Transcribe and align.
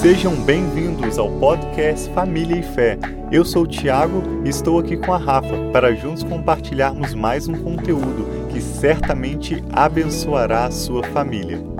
Sejam 0.00 0.34
bem-vindos 0.44 1.18
ao 1.18 1.28
podcast 1.40 2.08
Família 2.14 2.60
e 2.60 2.62
Fé. 2.62 2.98
Eu 3.32 3.44
sou 3.44 3.64
o 3.64 3.66
Tiago 3.66 4.22
e 4.44 4.48
estou 4.48 4.78
aqui 4.78 4.96
com 4.96 5.12
a 5.12 5.18
Rafa 5.18 5.56
para 5.72 5.94
juntos 5.94 6.22
compartilharmos 6.22 7.14
mais 7.14 7.48
um 7.48 7.54
conteúdo 7.54 8.48
que 8.52 8.60
certamente 8.60 9.62
abençoará 9.72 10.66
a 10.66 10.70
sua 10.70 11.02
família. 11.02 11.77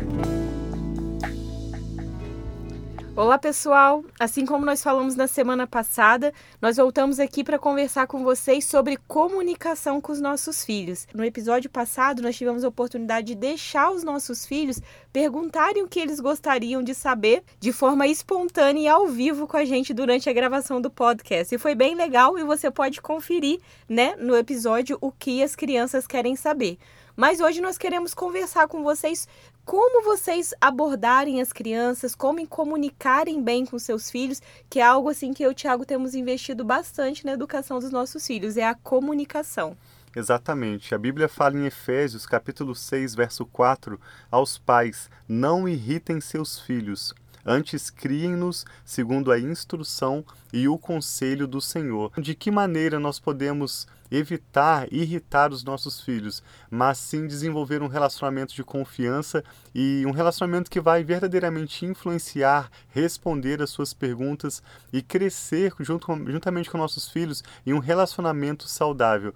Olá, 3.18 3.36
pessoal! 3.36 4.04
Assim 4.16 4.46
como 4.46 4.64
nós 4.64 4.80
falamos 4.80 5.16
na 5.16 5.26
semana 5.26 5.66
passada, 5.66 6.32
nós 6.62 6.76
voltamos 6.76 7.18
aqui 7.18 7.42
para 7.42 7.58
conversar 7.58 8.06
com 8.06 8.22
vocês 8.22 8.64
sobre 8.64 8.96
comunicação 9.08 10.00
com 10.00 10.12
os 10.12 10.20
nossos 10.20 10.64
filhos. 10.64 11.04
No 11.12 11.24
episódio 11.24 11.68
passado, 11.68 12.22
nós 12.22 12.36
tivemos 12.36 12.62
a 12.62 12.68
oportunidade 12.68 13.26
de 13.26 13.34
deixar 13.34 13.90
os 13.90 14.04
nossos 14.04 14.46
filhos 14.46 14.80
perguntarem 15.12 15.82
o 15.82 15.88
que 15.88 15.98
eles 15.98 16.20
gostariam 16.20 16.80
de 16.80 16.94
saber 16.94 17.42
de 17.58 17.72
forma 17.72 18.06
espontânea 18.06 18.82
e 18.82 18.86
ao 18.86 19.08
vivo 19.08 19.48
com 19.48 19.56
a 19.56 19.64
gente 19.64 19.92
durante 19.92 20.30
a 20.30 20.32
gravação 20.32 20.80
do 20.80 20.88
podcast. 20.88 21.52
E 21.52 21.58
foi 21.58 21.74
bem 21.74 21.96
legal 21.96 22.38
e 22.38 22.44
você 22.44 22.70
pode 22.70 23.02
conferir, 23.02 23.58
né, 23.88 24.14
no 24.14 24.36
episódio 24.36 24.96
o 25.00 25.10
que 25.10 25.42
as 25.42 25.56
crianças 25.56 26.06
querem 26.06 26.36
saber. 26.36 26.78
Mas 27.16 27.40
hoje 27.40 27.60
nós 27.60 27.76
queremos 27.76 28.14
conversar 28.14 28.68
com 28.68 28.84
vocês 28.84 29.26
como 29.68 30.02
vocês 30.02 30.54
abordarem 30.62 31.42
as 31.42 31.52
crianças, 31.52 32.14
como 32.14 32.46
comunicarem 32.46 33.42
bem 33.42 33.66
com 33.66 33.78
seus 33.78 34.10
filhos, 34.10 34.40
que 34.70 34.80
é 34.80 34.82
algo 34.82 35.10
assim 35.10 35.34
que 35.34 35.42
eu 35.42 35.50
e 35.50 35.52
o 35.52 35.54
Thiago 35.54 35.84
temos 35.84 36.14
investido 36.14 36.64
bastante 36.64 37.26
na 37.26 37.32
educação 37.32 37.78
dos 37.78 37.90
nossos 37.90 38.26
filhos, 38.26 38.56
é 38.56 38.64
a 38.64 38.74
comunicação. 38.74 39.76
Exatamente. 40.16 40.94
A 40.94 40.98
Bíblia 40.98 41.28
fala 41.28 41.58
em 41.58 41.66
Efésios, 41.66 42.24
capítulo 42.24 42.74
6, 42.74 43.14
verso 43.14 43.44
4, 43.44 44.00
aos 44.30 44.56
pais: 44.56 45.10
não 45.28 45.68
irritem 45.68 46.18
seus 46.18 46.58
filhos, 46.58 47.14
Antes, 47.50 47.88
criem-nos 47.88 48.66
segundo 48.84 49.32
a 49.32 49.38
instrução 49.38 50.22
e 50.52 50.68
o 50.68 50.76
conselho 50.76 51.46
do 51.46 51.62
Senhor. 51.62 52.12
De 52.18 52.34
que 52.34 52.50
maneira 52.50 53.00
nós 53.00 53.18
podemos 53.18 53.86
evitar 54.10 54.92
irritar 54.92 55.52
os 55.52 55.64
nossos 55.64 56.00
filhos, 56.00 56.42
mas 56.70 56.98
sim 56.98 57.26
desenvolver 57.26 57.82
um 57.82 57.86
relacionamento 57.86 58.54
de 58.54 58.64
confiança 58.64 59.44
e 59.74 60.04
um 60.06 60.10
relacionamento 60.10 60.70
que 60.70 60.80
vai 60.80 61.04
verdadeiramente 61.04 61.84
influenciar, 61.84 62.70
responder 62.88 63.62
às 63.62 63.70
suas 63.70 63.92
perguntas 63.92 64.62
e 64.92 65.02
crescer 65.02 65.72
junto, 65.80 66.06
juntamente 66.30 66.70
com 66.70 66.78
nossos 66.78 67.08
filhos 67.08 67.42
em 67.66 67.72
um 67.72 67.78
relacionamento 67.78 68.68
saudável. 68.68 69.34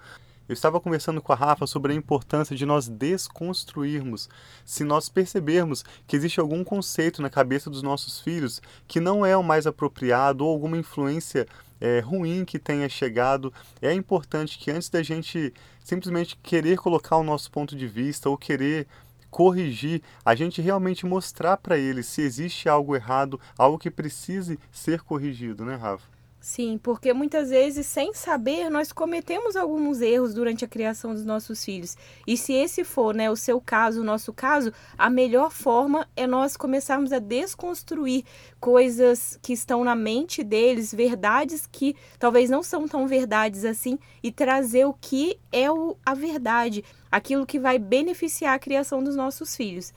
Eu 0.49 0.55
estava 0.55 0.81
conversando 0.81 1.23
com 1.23 1.33
a 1.33 1.37
Rafa 1.37 1.67
sobre 1.67 1.93
a 1.93 1.97
importância 1.97 2.55
de 2.57 2.67
nós 2.67 2.89
desconstruirmos. 2.89 4.29
Se 4.65 4.83
nós 4.85 5.09
percebermos 5.09 5.85
que 6.07 6.17
existe 6.17 6.41
algum 6.41 6.65
conceito 6.65 7.23
na 7.23 7.31
cabeça 7.31 7.71
dos 7.71 7.83
nossos 7.83 8.21
filhos 8.21 8.61
que 8.87 9.01
não 9.01 9.25
é 9.25 9.37
o 9.37 9.43
mais 9.43 9.67
apropriado 9.67 10.45
ou 10.45 10.51
alguma 10.51 10.77
influência 10.77 11.47
é, 11.83 11.99
ruim 11.99 12.45
que 12.45 12.61
tenha 12.61 12.89
chegado, 12.89 13.53
é 13.83 13.93
importante 13.93 14.57
que 14.57 14.71
antes 14.71 14.89
da 14.89 15.03
gente 15.03 15.53
simplesmente 15.83 16.39
querer 16.41 16.79
colocar 16.79 17.17
o 17.17 17.25
nosso 17.25 17.51
ponto 17.51 17.75
de 17.75 17.89
vista 17.89 18.31
ou 18.31 18.39
querer 18.39 18.87
corrigir, 19.29 20.01
a 20.25 20.33
gente 20.37 20.63
realmente 20.63 21.05
mostrar 21.05 21.57
para 21.57 21.77
eles 21.77 22.07
se 22.07 22.23
existe 22.23 22.69
algo 22.69 22.95
errado, 22.95 23.41
algo 23.59 23.79
que 23.79 23.91
precise 23.91 24.61
ser 24.71 25.03
corrigido, 25.03 25.65
né, 25.65 25.75
Rafa? 25.75 26.07
Sim, 26.43 26.77
porque 26.77 27.13
muitas 27.13 27.51
vezes, 27.51 27.87
sem 27.87 28.13
saber, 28.13 28.69
nós 28.69 28.91
cometemos 28.91 29.55
alguns 29.55 30.01
erros 30.01 30.35
durante 30.35 30.65
a 30.65 30.69
criação 30.69 31.15
dos 31.15 31.25
nossos 31.25 31.65
filhos. 31.65 31.97
E 32.27 32.37
se 32.37 32.53
esse 32.53 32.83
for 32.83 33.15
né, 33.15 33.31
o 33.31 33.37
seu 33.37 33.61
caso, 33.61 34.01
o 34.01 34.05
nosso 34.05 34.33
caso, 34.33 34.73
a 34.99 35.09
melhor 35.09 35.53
forma 35.53 36.05
é 36.17 36.27
nós 36.27 36.57
começarmos 36.57 37.13
a 37.13 37.21
desconstruir 37.21 38.25
coisas 38.59 39.39
que 39.41 39.53
estão 39.53 39.85
na 39.85 39.95
mente 39.95 40.43
deles, 40.43 40.93
verdades 40.93 41.65
que 41.71 41.95
talvez 42.19 42.51
não 42.51 42.65
são 42.65 42.89
tão 42.89 43.07
verdades 43.07 43.65
assim, 43.65 43.97
e 44.21 44.33
trazer 44.33 44.85
o 44.85 44.95
que 44.95 45.39
é 45.53 45.71
o, 45.71 45.97
a 46.05 46.13
verdade, 46.13 46.85
aquilo 47.09 47.47
que 47.47 47.61
vai 47.61 47.79
beneficiar 47.79 48.57
a 48.57 48.59
criação 48.59 49.01
dos 49.01 49.15
nossos 49.15 49.55
filhos. 49.55 49.95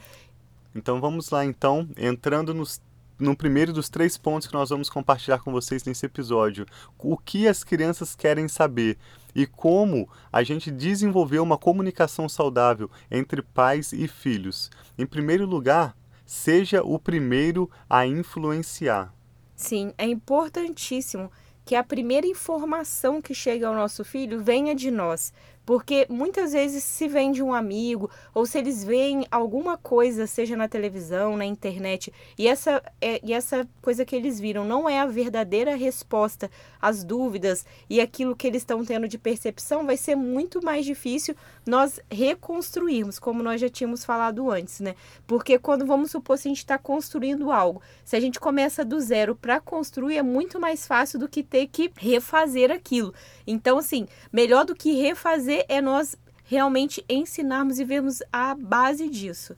Então 0.76 1.02
vamos 1.02 1.32
lá 1.32 1.44
então, 1.44 1.90
entrando 1.98 2.54
nos 2.54 2.80
no 3.20 3.36
primeiro 3.36 3.72
dos 3.72 3.90
três 3.90 4.18
pontos 4.18 4.48
que 4.48 4.54
nós 4.54 4.70
vamos 4.70 4.90
compartilhar 4.90 5.40
com 5.40 5.52
vocês 5.52 5.84
nesse 5.84 6.06
episódio. 6.06 6.66
O 6.98 7.18
que 7.18 7.48
as 7.48 7.64
crianças 7.64 8.16
querem 8.16 8.48
saber 8.48 8.98
e 9.34 9.46
como 9.46 10.10
a 10.32 10.44
gente 10.44 10.72
desenvolver 10.72 11.40
uma 11.40 11.58
comunicação 11.58 12.28
saudável 12.30 12.90
entre 13.12 13.42
pais 13.42 13.92
e 13.94 14.08
filhos. 14.08 14.70
Em 14.98 15.06
primeiro 15.06 15.46
lugar, 15.46 15.96
seja 16.26 16.82
o 16.84 16.98
primeiro 16.98 17.70
a 17.90 18.06
influenciar. 18.08 19.14
Sim, 19.56 19.94
é 19.98 20.06
importantíssimo 20.06 21.32
que 21.66 21.76
a 21.76 21.84
primeira 21.84 22.28
informação 22.28 23.22
que 23.22 23.34
chega 23.34 23.68
ao 23.68 23.74
nosso 23.74 24.06
filho 24.06 24.44
venha 24.44 24.76
de 24.76 24.92
nós, 24.92 25.34
porque 25.66 26.06
muitas 26.10 26.54
vezes 26.54 26.84
se 26.84 27.08
vem 27.08 27.32
de 27.32 27.42
um 27.42 27.54
amigo, 27.54 28.10
ou 28.34 28.46
se 28.46 28.58
eles 28.58 28.84
veem 28.84 29.26
alguma 29.32 29.78
coisa, 29.78 30.28
seja 30.28 30.56
na 30.56 30.68
televisão, 30.68 31.36
na 31.36 31.46
internet, 31.46 32.14
e 32.38 32.48
essa, 32.48 32.82
é, 33.02 33.20
e 33.24 33.34
essa 33.34 33.68
coisa 33.82 34.06
que 34.06 34.16
eles 34.16 34.40
viram 34.40 34.64
não 34.64 34.88
é 34.88 35.00
a 35.00 35.06
verdadeira 35.06 35.76
resposta 35.76 36.52
às 36.82 37.04
dúvidas 37.04 37.66
e 37.90 38.00
aquilo 38.00 38.36
que 38.36 38.46
eles 38.46 38.62
estão 38.62 38.86
tendo 38.86 39.08
de 39.08 39.18
percepção, 39.18 39.86
vai 39.86 39.98
ser 39.98 40.16
muito 40.16 40.64
mais 40.64 40.86
difícil 40.86 41.36
nós 41.66 42.00
reconstruirmos, 42.12 43.18
como 43.18 43.42
nós 43.42 43.60
já 43.60 43.70
tínhamos 43.70 44.06
falado 44.06 44.52
antes, 44.52 44.80
né? 44.80 44.96
Porque 45.26 45.58
quando 45.58 45.86
vamos 45.86 46.12
supor 46.12 46.38
se 46.38 46.48
a 46.48 46.50
gente 46.50 46.60
está 46.60 46.78
construindo 46.78 47.52
algo, 47.52 47.82
se 48.04 48.16
a 48.16 48.20
gente 48.20 48.40
começa 48.40 48.86
do 48.86 49.00
zero 49.00 49.36
para 49.36 49.60
construir, 49.60 50.18
é 50.18 50.22
muito 50.22 50.60
mais 50.60 50.86
fácil 50.86 51.18
do 51.18 51.28
que 51.28 51.42
ter 51.42 51.68
que 51.68 51.92
refazer 51.98 52.72
aquilo. 52.72 53.14
Então, 53.48 53.80
assim, 53.80 54.08
melhor 54.32 54.66
do 54.66 54.76
que 54.76 54.94
refazer 54.94 55.55
fazer 55.56 55.66
é 55.70 55.82
nós 55.82 56.16
realmente 56.44 57.04
ensinarmos 57.08 57.80
e 57.80 57.86
vermos 57.86 58.22
a 58.32 58.54
base 58.54 59.10
disso. 59.10 59.56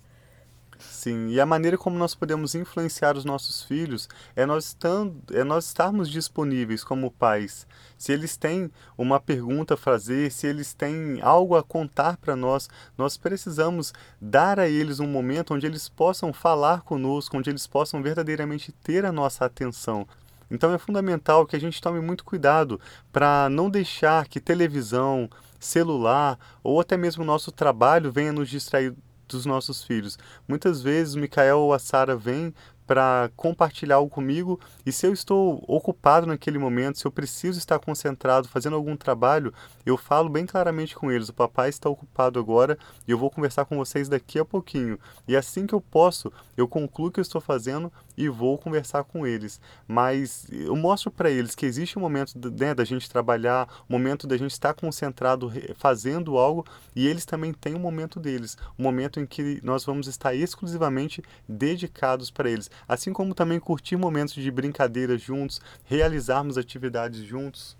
Sim, 0.80 1.30
e 1.30 1.42
a 1.42 1.46
maneira 1.46 1.76
como 1.76 1.98
nós 1.98 2.14
podemos 2.14 2.54
influenciar 2.54 3.18
os 3.18 3.26
nossos 3.26 3.64
filhos 3.64 4.08
é 4.36 4.46
nós, 4.46 4.66
estando, 4.66 5.16
é 5.34 5.44
nós 5.44 5.66
estarmos 5.66 6.08
disponíveis 6.08 6.84
como 6.84 7.10
pais. 7.10 7.66
Se 7.98 8.12
eles 8.12 8.38
têm 8.38 8.70
uma 8.96 9.20
pergunta 9.20 9.74
a 9.74 9.78
fazer, 9.78 10.32
se 10.32 10.46
eles 10.46 10.76
têm 10.76 11.20
algo 11.24 11.56
a 11.56 11.64
contar 11.64 12.18
para 12.18 12.36
nós, 12.36 12.70
nós 12.96 13.18
precisamos 13.18 13.92
dar 14.22 14.60
a 14.60 14.70
eles 14.70 15.00
um 15.00 15.08
momento 15.08 15.56
onde 15.56 15.66
eles 15.66 15.90
possam 15.90 16.32
falar 16.32 16.82
conosco, 16.82 17.36
onde 17.36 17.50
eles 17.50 17.66
possam 17.66 18.04
verdadeiramente 18.04 18.72
ter 18.72 19.04
a 19.04 19.12
nossa 19.12 19.46
atenção. 19.46 20.08
Então 20.50 20.74
é 20.74 20.78
fundamental 20.78 21.46
que 21.46 21.56
a 21.56 21.60
gente 21.60 21.82
tome 21.82 22.00
muito 22.00 22.24
cuidado 22.24 22.80
para 23.12 23.50
não 23.50 23.68
deixar 23.70 24.28
que 24.28 24.40
televisão, 24.40 25.30
celular 25.60 26.38
ou 26.64 26.80
até 26.80 26.98
mesmo 26.98 27.24
nosso 27.24 27.52
trabalho 27.52 28.12
venha 28.12 28.32
nos 28.32 28.50
distrair 28.50 28.96
dos 29.28 29.46
nossos 29.46 29.84
filhos. 29.84 30.18
Muitas 30.48 30.82
vezes 30.82 31.16
o 31.16 31.20
Mikael 31.20 31.60
ou 31.60 31.74
a 31.74 31.80
Sara 31.80 32.16
vêm 32.16 32.54
para 32.88 33.30
compartilhar 33.36 33.98
algo 33.98 34.10
comigo 34.10 34.60
e 34.86 34.92
se 34.92 35.06
eu 35.06 35.12
estou 35.12 35.64
ocupado 35.68 36.26
naquele 36.26 36.58
momento, 36.58 36.98
se 36.98 37.06
eu 37.06 37.12
preciso 37.12 37.60
estar 37.60 37.78
concentrado 37.78 38.48
fazendo 38.48 38.78
algum 38.78 38.96
trabalho, 38.96 39.54
eu 39.86 39.98
falo 39.98 40.30
bem 40.30 40.46
claramente 40.46 40.96
com 40.96 41.12
eles: 41.12 41.28
o 41.28 41.34
papai 41.34 41.68
está 41.68 41.90
ocupado 41.90 42.40
agora 42.40 42.78
e 43.06 43.12
eu 43.12 43.18
vou 43.18 43.30
conversar 43.30 43.66
com 43.66 43.78
vocês 43.78 44.08
daqui 44.08 44.40
a 44.40 44.46
pouquinho. 44.46 44.98
E 45.28 45.36
assim 45.36 45.68
que 45.68 45.76
eu 45.76 45.82
posso, 45.82 46.32
eu 46.56 46.68
concluo 46.68 47.10
o 47.10 47.12
que 47.12 47.20
eu 47.20 47.22
estou 47.22 47.42
fazendo 47.42 47.92
e 48.18 48.28
vou 48.30 48.58
conversar 48.58 49.04
com 49.04 49.28
eles. 49.28 49.62
Mas 49.88 50.48
eu 50.50 50.76
mostro 50.76 51.12
para 51.12 51.30
eles 51.30 51.54
que 51.54 51.66
existe 51.66 52.00
um 52.00 52.02
momento 52.02 52.34
né, 52.58 52.74
da 52.74 52.84
gente 52.84 53.10
trabalhar, 53.10 53.68
um 53.90 53.94
momento 53.94 54.26
da 54.26 54.38
gente 54.38 54.52
estar 54.52 54.74
concentrado 54.74 55.52
fazendo 55.76 56.38
algo 56.38 56.66
e 56.96 57.08
eles 57.08 57.26
também 57.26 57.54
têm 57.54 57.76
um 57.76 57.80
momento 57.80 58.20
deles, 58.20 58.58
um 58.80 58.84
momento 58.84 59.20
em 59.20 59.26
que 59.26 59.60
nós 59.64 59.86
vamos 59.86 60.08
estar 60.08 60.34
exclusivamente 60.34 61.22
dedicados 61.48 62.32
para 62.32 62.50
eles. 62.50 62.72
Assim 62.88 63.14
como 63.14 63.34
também 63.34 63.60
curtir 63.60 63.96
momentos 63.96 64.34
de 64.34 64.52
brincadeira 64.52 65.18
juntos, 65.18 65.62
realizarmos 65.86 66.58
atividades 66.58 67.22
juntos 67.22 67.78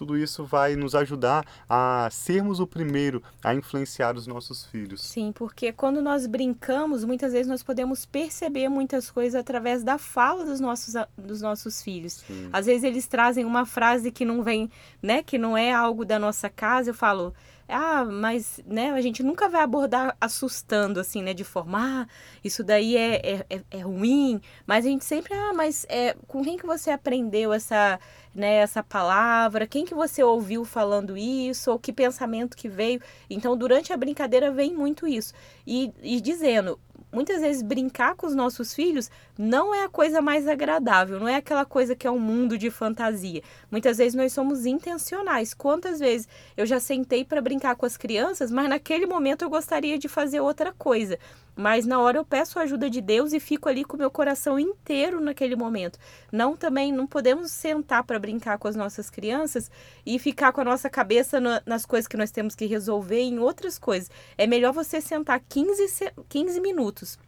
tudo 0.00 0.16
isso 0.16 0.46
vai 0.46 0.76
nos 0.76 0.94
ajudar 0.94 1.44
a 1.68 2.08
sermos 2.10 2.58
o 2.58 2.66
primeiro 2.66 3.22
a 3.44 3.54
influenciar 3.54 4.16
os 4.16 4.26
nossos 4.26 4.64
filhos. 4.64 5.02
Sim, 5.02 5.30
porque 5.30 5.74
quando 5.74 6.00
nós 6.00 6.26
brincamos, 6.26 7.04
muitas 7.04 7.34
vezes 7.34 7.46
nós 7.46 7.62
podemos 7.62 8.06
perceber 8.06 8.70
muitas 8.70 9.10
coisas 9.10 9.38
através 9.38 9.84
da 9.84 9.98
fala 9.98 10.46
dos 10.46 10.58
nossos, 10.58 10.94
dos 11.18 11.42
nossos 11.42 11.82
filhos. 11.82 12.24
Sim. 12.26 12.48
Às 12.50 12.64
vezes 12.64 12.82
eles 12.82 13.06
trazem 13.06 13.44
uma 13.44 13.66
frase 13.66 14.10
que 14.10 14.24
não 14.24 14.42
vem, 14.42 14.70
né, 15.02 15.22
que 15.22 15.36
não 15.36 15.54
é 15.54 15.70
algo 15.70 16.02
da 16.02 16.18
nossa 16.18 16.48
casa, 16.48 16.88
eu 16.88 16.94
falo, 16.94 17.34
ah, 17.70 18.04
mas 18.04 18.60
né, 18.66 18.90
a 18.90 19.00
gente 19.00 19.22
nunca 19.22 19.48
vai 19.48 19.62
abordar 19.62 20.16
assustando, 20.20 21.00
assim, 21.00 21.22
né? 21.22 21.32
De 21.34 21.44
forma, 21.44 21.78
ah, 22.02 22.06
isso 22.44 22.62
daí 22.62 22.96
é, 22.96 23.14
é, 23.16 23.46
é, 23.50 23.62
é 23.70 23.80
ruim. 23.80 24.40
Mas 24.66 24.84
a 24.84 24.88
gente 24.88 25.04
sempre, 25.04 25.34
ah, 25.34 25.52
mas 25.54 25.86
é, 25.88 26.16
com 26.26 26.42
quem 26.42 26.56
que 26.56 26.66
você 26.66 26.90
aprendeu 26.90 27.52
essa, 27.52 27.98
né, 28.34 28.56
essa 28.56 28.82
palavra? 28.82 29.66
Quem 29.66 29.84
que 29.84 29.94
você 29.94 30.22
ouviu 30.22 30.64
falando 30.64 31.16
isso? 31.16 31.70
Ou 31.70 31.78
que 31.78 31.92
pensamento 31.92 32.56
que 32.56 32.68
veio? 32.68 33.00
Então, 33.28 33.56
durante 33.56 33.92
a 33.92 33.96
brincadeira 33.96 34.50
vem 34.50 34.74
muito 34.74 35.06
isso. 35.06 35.32
E, 35.66 35.92
e 36.02 36.20
dizendo, 36.20 36.78
muitas 37.12 37.40
vezes 37.40 37.62
brincar 37.62 38.14
com 38.14 38.26
os 38.26 38.34
nossos 38.34 38.74
filhos 38.74 39.10
não 39.36 39.74
é 39.74 39.84
a 39.84 39.88
coisa 39.88 40.20
mais 40.20 40.46
agradável, 40.46 41.18
não 41.18 41.28
é 41.28 41.36
aquela 41.36 41.64
coisa 41.64 41.96
que 41.96 42.06
é 42.06 42.10
um 42.10 42.18
mundo 42.18 42.56
de 42.56 42.70
fantasia. 42.70 43.42
Muitas 43.70 43.98
vezes 43.98 44.14
nós 44.14 44.32
somos 44.32 44.66
intencionais. 44.66 45.54
Quantas 45.54 45.98
vezes 45.98 46.28
eu 46.56 46.66
já 46.66 46.78
sentei 46.78 47.24
para 47.24 47.40
brincar 47.40 47.74
com 47.76 47.86
as 47.86 47.96
crianças, 47.96 48.50
mas 48.50 48.68
naquele 48.68 49.06
momento 49.06 49.42
eu 49.42 49.50
gostaria 49.50 49.98
de 49.98 50.08
fazer 50.08 50.40
outra 50.40 50.72
coisa. 50.72 51.18
Mas 51.54 51.86
na 51.86 52.00
hora 52.00 52.18
eu 52.18 52.24
peço 52.24 52.58
a 52.58 52.62
ajuda 52.62 52.88
de 52.88 53.00
Deus 53.00 53.32
e 53.32 53.40
fico 53.40 53.68
ali 53.68 53.84
com 53.84 53.96
meu 53.96 54.10
coração 54.10 54.58
inteiro 54.58 55.20
naquele 55.20 55.56
momento. 55.56 55.98
Não 56.32 56.56
também 56.56 56.92
não 56.92 57.06
podemos 57.06 57.50
sentar 57.50 58.04
para 58.04 58.18
brincar 58.18 58.58
com 58.58 58.68
as 58.68 58.76
nossas 58.76 59.10
crianças 59.10 59.70
e 60.04 60.18
ficar 60.18 60.52
com 60.52 60.60
a 60.60 60.64
nossa 60.64 60.88
cabeça 60.88 61.40
no, 61.40 61.50
nas 61.66 61.84
coisas 61.84 62.08
que 62.08 62.16
nós 62.16 62.30
temos 62.30 62.54
que 62.54 62.66
resolver 62.66 63.20
em 63.20 63.38
outras 63.38 63.78
coisas. 63.78 64.10
É 64.36 64.46
melhor 64.46 64.72
você 64.72 65.00
sentar 65.00 65.40
15, 65.48 66.12
15 66.28 66.60
minutos 66.60 67.18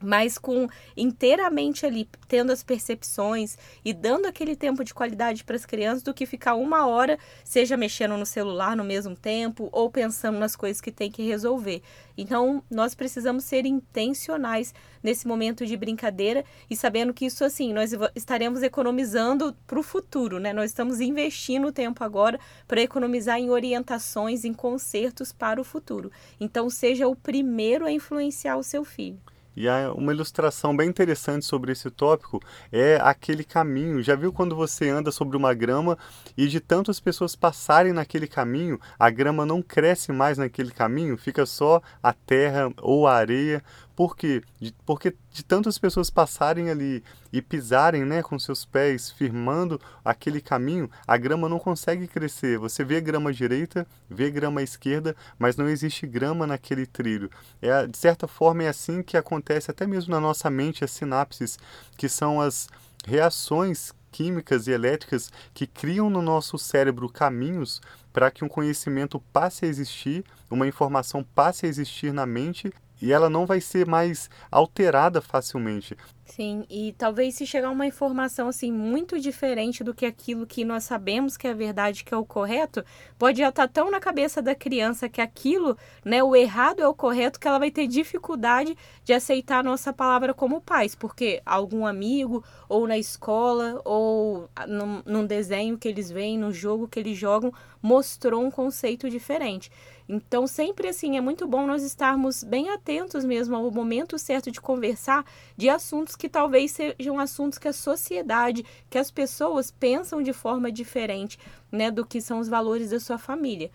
mas 0.00 0.38
com 0.38 0.68
inteiramente 0.96 1.84
ali 1.84 2.08
tendo 2.26 2.52
as 2.52 2.62
percepções 2.62 3.56
e 3.84 3.92
dando 3.92 4.26
aquele 4.26 4.54
tempo 4.54 4.84
de 4.84 4.94
qualidade 4.94 5.44
para 5.44 5.56
as 5.56 5.66
crianças 5.66 6.02
do 6.02 6.14
que 6.14 6.26
ficar 6.26 6.54
uma 6.54 6.86
hora 6.86 7.18
seja 7.44 7.76
mexendo 7.76 8.16
no 8.16 8.26
celular 8.26 8.76
no 8.76 8.84
mesmo 8.84 9.16
tempo 9.16 9.68
ou 9.72 9.90
pensando 9.90 10.38
nas 10.38 10.54
coisas 10.54 10.80
que 10.80 10.92
tem 10.92 11.10
que 11.10 11.22
resolver. 11.22 11.82
Então, 12.16 12.64
nós 12.68 12.96
precisamos 12.96 13.44
ser 13.44 13.64
intencionais 13.64 14.74
nesse 15.00 15.28
momento 15.28 15.64
de 15.64 15.76
brincadeira 15.76 16.44
e 16.68 16.76
sabendo 16.76 17.14
que 17.14 17.26
isso 17.26 17.44
assim, 17.44 17.72
nós 17.72 17.92
estaremos 18.14 18.62
economizando 18.62 19.56
para 19.66 19.78
o 19.78 19.84
futuro, 19.84 20.40
né? 20.40 20.52
Nós 20.52 20.70
estamos 20.70 21.00
investindo 21.00 21.68
o 21.68 21.72
tempo 21.72 22.02
agora 22.02 22.40
para 22.66 22.82
economizar 22.82 23.38
em 23.38 23.50
orientações, 23.50 24.44
em 24.44 24.52
concertos 24.52 25.32
para 25.32 25.60
o 25.60 25.64
futuro. 25.64 26.10
Então, 26.40 26.68
seja 26.68 27.06
o 27.06 27.14
primeiro 27.14 27.86
a 27.86 27.92
influenciar 27.92 28.56
o 28.56 28.64
seu 28.64 28.84
filho. 28.84 29.20
E 29.60 29.66
uma 29.96 30.12
ilustração 30.12 30.76
bem 30.76 30.88
interessante 30.88 31.44
sobre 31.44 31.72
esse 31.72 31.90
tópico 31.90 32.40
é 32.70 32.96
aquele 33.02 33.42
caminho. 33.42 34.00
Já 34.00 34.14
viu 34.14 34.32
quando 34.32 34.54
você 34.54 34.88
anda 34.88 35.10
sobre 35.10 35.36
uma 35.36 35.52
grama 35.52 35.98
e 36.36 36.46
de 36.46 36.60
tantas 36.60 37.00
pessoas 37.00 37.34
passarem 37.34 37.92
naquele 37.92 38.28
caminho, 38.28 38.78
a 38.96 39.10
grama 39.10 39.44
não 39.44 39.60
cresce 39.60 40.12
mais 40.12 40.38
naquele 40.38 40.70
caminho, 40.70 41.16
fica 41.16 41.44
só 41.44 41.82
a 42.00 42.12
terra 42.12 42.70
ou 42.80 43.08
a 43.08 43.14
areia, 43.16 43.60
por 43.98 44.16
quê? 44.16 44.42
De, 44.60 44.72
porque 44.86 45.12
de 45.32 45.44
tantas 45.44 45.76
pessoas 45.76 46.08
passarem 46.08 46.70
ali 46.70 47.02
e 47.32 47.42
pisarem 47.42 48.04
né, 48.04 48.22
com 48.22 48.38
seus 48.38 48.64
pés, 48.64 49.10
firmando 49.10 49.80
aquele 50.04 50.40
caminho, 50.40 50.88
a 51.04 51.16
grama 51.16 51.48
não 51.48 51.58
consegue 51.58 52.06
crescer. 52.06 52.60
Você 52.60 52.84
vê 52.84 53.00
grama 53.00 53.32
direita, 53.32 53.84
vê 54.08 54.30
grama 54.30 54.62
esquerda, 54.62 55.16
mas 55.36 55.56
não 55.56 55.68
existe 55.68 56.06
grama 56.06 56.46
naquele 56.46 56.86
trilho. 56.86 57.28
É, 57.60 57.88
de 57.88 57.98
certa 57.98 58.28
forma, 58.28 58.62
é 58.62 58.68
assim 58.68 59.02
que 59.02 59.16
acontece 59.16 59.68
até 59.68 59.84
mesmo 59.84 60.14
na 60.14 60.20
nossa 60.20 60.48
mente 60.48 60.84
as 60.84 60.92
sinapses, 60.92 61.58
que 61.96 62.08
são 62.08 62.40
as 62.40 62.68
reações 63.04 63.92
químicas 64.12 64.68
e 64.68 64.70
elétricas 64.70 65.32
que 65.52 65.66
criam 65.66 66.08
no 66.08 66.22
nosso 66.22 66.56
cérebro 66.56 67.08
caminhos 67.08 67.80
para 68.12 68.30
que 68.30 68.44
um 68.44 68.48
conhecimento 68.48 69.18
passe 69.32 69.64
a 69.64 69.68
existir, 69.68 70.24
uma 70.48 70.68
informação 70.68 71.24
passe 71.34 71.66
a 71.66 71.68
existir 71.68 72.12
na 72.12 72.24
mente 72.24 72.72
e 73.00 73.12
ela 73.12 73.30
não 73.30 73.46
vai 73.46 73.60
ser 73.60 73.86
mais 73.86 74.28
alterada 74.50 75.20
facilmente. 75.20 75.96
Sim, 76.30 76.66
e 76.68 76.92
talvez 76.92 77.36
se 77.36 77.46
chegar 77.46 77.70
uma 77.70 77.86
informação 77.86 78.48
assim 78.48 78.70
muito 78.70 79.18
diferente 79.18 79.82
do 79.82 79.94
que 79.94 80.04
aquilo 80.04 80.46
que 80.46 80.62
nós 80.62 80.84
sabemos 80.84 81.38
que 81.38 81.46
é 81.46 81.50
a 81.50 81.54
verdade, 81.54 82.04
que 82.04 82.12
é 82.12 82.16
o 82.18 82.24
correto, 82.24 82.84
pode 83.18 83.38
já 83.38 83.48
estar 83.48 83.66
tá 83.66 83.72
tão 83.72 83.90
na 83.90 83.98
cabeça 83.98 84.42
da 84.42 84.54
criança 84.54 85.08
que 85.08 85.22
aquilo, 85.22 85.76
né, 86.04 86.22
o 86.22 86.36
errado 86.36 86.80
é 86.82 86.86
o 86.86 86.92
correto, 86.94 87.40
que 87.40 87.48
ela 87.48 87.58
vai 87.58 87.70
ter 87.70 87.86
dificuldade 87.86 88.76
de 89.02 89.14
aceitar 89.14 89.60
a 89.60 89.62
nossa 89.62 89.90
palavra 89.90 90.34
como 90.34 90.60
pais, 90.60 90.94
porque 90.94 91.40
algum 91.46 91.86
amigo, 91.86 92.44
ou 92.68 92.86
na 92.86 92.98
escola, 92.98 93.80
ou 93.84 94.50
num, 94.68 95.02
num 95.06 95.26
desenho 95.26 95.78
que 95.78 95.88
eles 95.88 96.10
veem, 96.10 96.38
no 96.38 96.52
jogo 96.52 96.86
que 96.86 97.00
eles 97.00 97.16
jogam, 97.16 97.50
mostrou 97.82 98.44
um 98.44 98.50
conceito 98.50 99.08
diferente. 99.08 99.70
Então, 100.08 100.46
sempre 100.46 100.88
assim, 100.88 101.16
é 101.16 101.20
muito 101.20 101.46
bom 101.46 101.66
nós 101.66 101.82
estarmos 101.82 102.42
bem 102.42 102.70
atentos 102.70 103.24
mesmo 103.24 103.54
ao 103.56 103.70
momento 103.70 104.18
certo 104.18 104.50
de 104.50 104.60
conversar 104.60 105.24
de 105.56 105.68
assuntos 105.68 106.16
que 106.18 106.28
talvez 106.28 106.72
sejam 106.72 107.18
assuntos 107.18 107.58
que 107.58 107.68
a 107.68 107.72
sociedade, 107.72 108.66
que 108.90 108.98
as 108.98 109.10
pessoas 109.10 109.70
pensam 109.70 110.20
de 110.20 110.32
forma 110.32 110.70
diferente, 110.70 111.38
né, 111.70 111.90
do 111.90 112.04
que 112.04 112.20
são 112.20 112.40
os 112.40 112.48
valores 112.48 112.90
da 112.90 112.98
sua 112.98 113.16
família. 113.16 113.70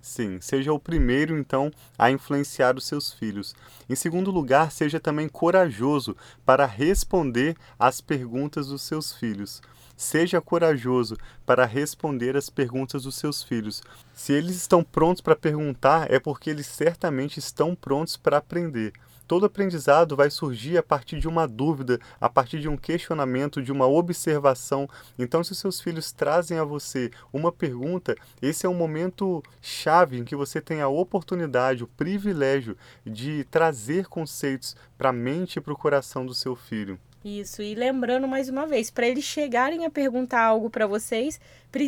Sim, 0.00 0.40
seja 0.40 0.72
o 0.72 0.78
primeiro, 0.78 1.36
então, 1.36 1.70
a 1.98 2.10
influenciar 2.10 2.74
os 2.76 2.86
seus 2.86 3.12
filhos. 3.12 3.54
Em 3.88 3.94
segundo 3.94 4.30
lugar, 4.30 4.72
seja 4.72 4.98
também 4.98 5.28
corajoso 5.28 6.16
para 6.44 6.64
responder 6.64 7.54
às 7.78 8.00
perguntas 8.00 8.68
dos 8.68 8.82
seus 8.82 9.12
filhos. 9.12 9.60
Seja 9.94 10.40
corajoso 10.40 11.18
para 11.44 11.66
responder 11.66 12.34
às 12.34 12.48
perguntas 12.48 13.02
dos 13.02 13.16
seus 13.16 13.42
filhos. 13.42 13.82
Se 14.14 14.32
eles 14.32 14.56
estão 14.56 14.82
prontos 14.82 15.20
para 15.20 15.36
perguntar, 15.36 16.10
é 16.10 16.18
porque 16.18 16.48
eles 16.48 16.66
certamente 16.66 17.38
estão 17.38 17.74
prontos 17.74 18.16
para 18.16 18.38
aprender. 18.38 18.94
Todo 19.30 19.46
aprendizado 19.46 20.16
vai 20.16 20.28
surgir 20.28 20.76
a 20.76 20.82
partir 20.82 21.20
de 21.20 21.28
uma 21.28 21.46
dúvida, 21.46 22.00
a 22.20 22.28
partir 22.28 22.58
de 22.58 22.68
um 22.68 22.76
questionamento, 22.76 23.62
de 23.62 23.70
uma 23.70 23.86
observação. 23.86 24.88
Então, 25.16 25.44
se 25.44 25.54
seus 25.54 25.80
filhos 25.80 26.10
trazem 26.10 26.58
a 26.58 26.64
você 26.64 27.12
uma 27.32 27.52
pergunta, 27.52 28.16
esse 28.42 28.66
é 28.66 28.68
um 28.68 28.74
momento 28.74 29.40
chave 29.62 30.18
em 30.18 30.24
que 30.24 30.34
você 30.34 30.60
tem 30.60 30.80
a 30.80 30.88
oportunidade, 30.88 31.84
o 31.84 31.86
privilégio 31.86 32.76
de 33.06 33.44
trazer 33.44 34.08
conceitos 34.08 34.74
para 34.98 35.10
a 35.10 35.12
mente 35.12 35.58
e 35.58 35.60
para 35.60 35.72
o 35.72 35.78
coração 35.78 36.26
do 36.26 36.34
seu 36.34 36.56
filho. 36.56 36.98
Isso, 37.24 37.60
e 37.60 37.74
lembrando 37.74 38.26
mais 38.26 38.48
uma 38.48 38.66
vez, 38.66 38.90
para 38.90 39.06
eles 39.06 39.24
chegarem 39.24 39.84
a 39.84 39.90
perguntar 39.90 40.42
algo 40.42 40.70
para 40.70 40.86
vocês, 40.86 41.38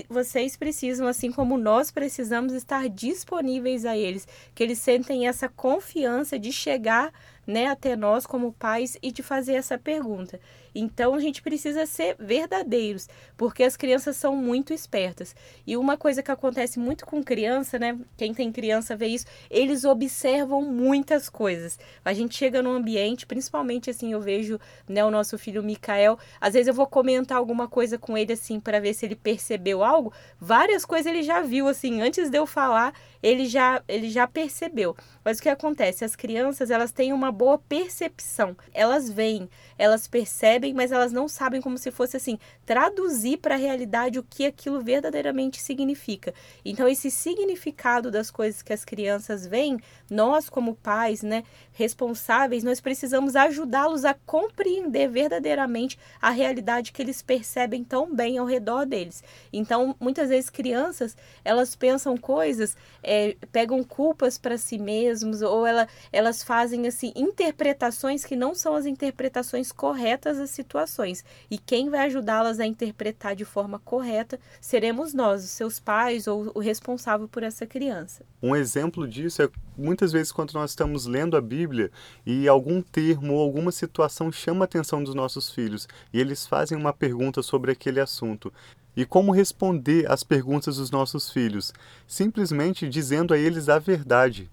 vocês 0.06 0.59
precisam, 0.59 1.06
assim 1.06 1.33
como 1.33 1.56
nós 1.56 1.91
precisamos, 1.91 2.53
estar 2.53 2.87
disponíveis 2.91 3.87
a 3.87 3.97
eles, 3.97 4.29
que 4.55 4.62
eles 4.62 4.79
sentem 4.79 5.27
essa 5.27 5.49
confiança 5.49 6.38
de 6.38 6.53
chegar 6.53 7.11
né, 7.47 7.67
até 7.67 7.97
nós 7.97 8.27
como 8.27 8.53
pais 8.53 8.97
e 9.03 9.11
de 9.12 9.23
fazer 9.23 9.55
essa 9.55 9.79
pergunta. 9.79 10.41
Então 10.75 11.15
a 11.15 11.21
gente 11.21 11.43
precisa 11.43 11.87
ser 11.87 12.17
verdadeiros, 12.19 13.09
porque 13.37 13.63
as 13.63 13.77
crianças 13.77 14.17
são 14.17 14.37
muito 14.37 14.73
espertas. 14.73 15.35
E 15.67 15.77
uma 15.77 15.97
coisa 15.97 16.23
que 16.23 16.31
acontece 16.31 16.79
muito 16.79 17.05
com 17.07 17.23
criança, 17.23 17.79
né? 17.79 17.99
Quem 18.17 18.33
tem 18.33 18.51
criança 18.53 18.97
vê 18.97 19.09
isso, 19.09 19.27
eles 19.51 19.85
observam 19.85 20.63
muitas 20.63 21.29
coisas. 21.29 21.79
A 22.05 22.13
gente 22.13 22.37
chega 22.37 22.63
no 22.63 22.71
ambiente, 22.71 23.27
principalmente 23.27 23.91
assim, 23.91 24.13
eu 24.13 24.21
vejo, 24.21 24.59
né, 24.89 25.05
o 25.05 25.11
nosso 25.11 25.39
filho 25.39 25.63
Mikael, 25.63 26.19
às 26.41 26.55
vezes 26.55 26.69
eu 26.69 26.75
vou 26.75 26.87
comentar 26.87 27.39
alguma 27.39 27.69
coisa 27.69 27.99
com 27.99 28.17
ele 28.17 28.33
assim 28.33 28.61
para 28.61 28.81
ver 28.81 28.95
se 28.95 29.07
ele 29.07 29.17
percebeu 29.17 29.83
algo, 29.83 30.12
várias 30.41 30.85
coisas 30.85 31.07
ele 31.07 31.23
já 31.23 31.41
viu 31.41 31.69
assim, 31.69 32.00
antes 32.00 32.31
de 32.31 32.38
eu 32.38 32.47
falar, 32.47 32.95
ele 33.23 33.47
já 33.47 33.83
ele 33.88 34.11
já 34.11 34.26
percebeu. 34.26 34.97
Mas 35.25 35.38
o 35.38 35.43
que 35.43 35.49
acontece? 35.49 36.05
As 36.05 36.17
crianças, 36.17 36.71
elas 36.71 36.93
têm 36.93 37.12
uma 37.12 37.31
boa 37.31 37.59
percepção. 37.59 38.57
Elas 38.75 39.09
veem, 39.09 39.49
elas 39.79 40.07
percebem, 40.07 40.62
mas 40.75 40.92
elas 40.92 41.12
não 41.12 41.26
sabem 41.26 41.62
como 41.62 41.78
se 41.78 41.90
fosse 41.90 42.19
assim, 42.19 42.38
traduzir 42.66 43.38
para 43.38 43.54
a 43.54 43.59
realidade 43.59 44.19
o 44.19 44.23
que 44.23 44.45
aquilo 44.45 44.83
verdadeiramente 44.83 45.62
significa. 45.62 46.35
Então, 46.62 46.87
esse 46.87 47.11
significado 47.11 48.11
das 48.11 48.31
coisas 48.31 48.61
que 48.61 48.73
as 48.75 48.85
crianças 48.85 49.47
veem, 49.47 49.81
nós 50.11 50.50
como 50.50 50.75
pais, 50.75 51.23
né, 51.23 51.45
responsáveis, 51.73 52.62
nós 52.62 52.81
precisamos 52.81 53.35
ajudá-los 53.35 54.04
a 54.04 54.12
compreender 54.12 55.09
verdadeiramente 55.09 55.99
a 56.21 56.28
realidade 56.28 56.92
que 56.92 57.00
eles 57.00 57.23
percebem 57.23 57.83
tão 57.83 58.14
bem 58.14 58.37
ao 58.37 58.45
redor 58.45 58.85
deles. 58.85 59.25
Então, 59.52 59.97
muitas 59.99 60.28
vezes 60.28 60.50
crianças, 60.50 61.16
elas 61.45 61.75
pensam 61.75 62.16
coisas, 62.16 62.76
é, 63.02 63.37
pegam 63.50 63.83
culpas 63.83 64.37
para 64.37 64.59
si 64.59 64.76
mesmos 64.78 65.40
ou 65.40 65.66
ela, 65.66 65.88
elas 66.12 66.42
fazem 66.42 66.87
assim 66.87 67.12
interpretações 67.16 68.25
que 68.25 68.37
não 68.37 68.54
são 68.54 68.75
as 68.75 68.85
interpretações 68.85 69.73
corretas 69.73 70.38
situações. 70.52 71.25
E 71.50 71.59
quem 71.59 71.90
vai 71.90 72.06
ajudá-las 72.06 72.61
a 72.61 72.66
interpretar 72.66 73.35
de 73.35 73.44
forma 73.44 73.78
correta 73.78 74.38
seremos 74.61 75.12
nós, 75.12 75.44
os 75.44 75.50
seus 75.50 75.80
pais 75.80 76.26
ou 76.26 76.52
o 76.54 76.61
responsável 76.61 77.26
por 77.26 77.42
essa 77.42 77.66
criança. 77.66 78.25
Um 78.42 78.54
exemplo 78.54 79.09
disso 79.09 79.42
é 79.42 79.49
muitas 79.76 80.12
vezes 80.12 80.32
quando 80.32 80.52
nós 80.52 80.71
estamos 80.71 81.06
lendo 81.06 81.37
a 81.37 81.40
Bíblia 81.40 81.90
e 82.25 82.47
algum 82.47 82.82
termo 82.82 83.35
ou 83.35 83.40
alguma 83.40 83.73
situação 83.73 84.30
chama 84.30 84.64
a 84.64 84.66
atenção 84.66 85.02
dos 85.02 85.14
nossos 85.14 85.50
filhos 85.50 85.88
e 86.12 86.21
eles 86.21 86.47
fazem 86.47 86.76
uma 86.76 86.92
pergunta 86.92 87.42
sobre 87.42 87.73
aquele 87.73 88.00
assunto. 88.00 88.52
E 88.94 89.06
como 89.06 89.32
responder 89.32 90.11
às 90.11 90.23
perguntas 90.23 90.76
dos 90.76 90.90
nossos 90.90 91.30
filhos? 91.30 91.73
Simplesmente 92.06 92.88
dizendo 92.88 93.32
a 93.32 93.38
eles 93.38 93.68
a 93.68 93.78
verdade 93.78 94.50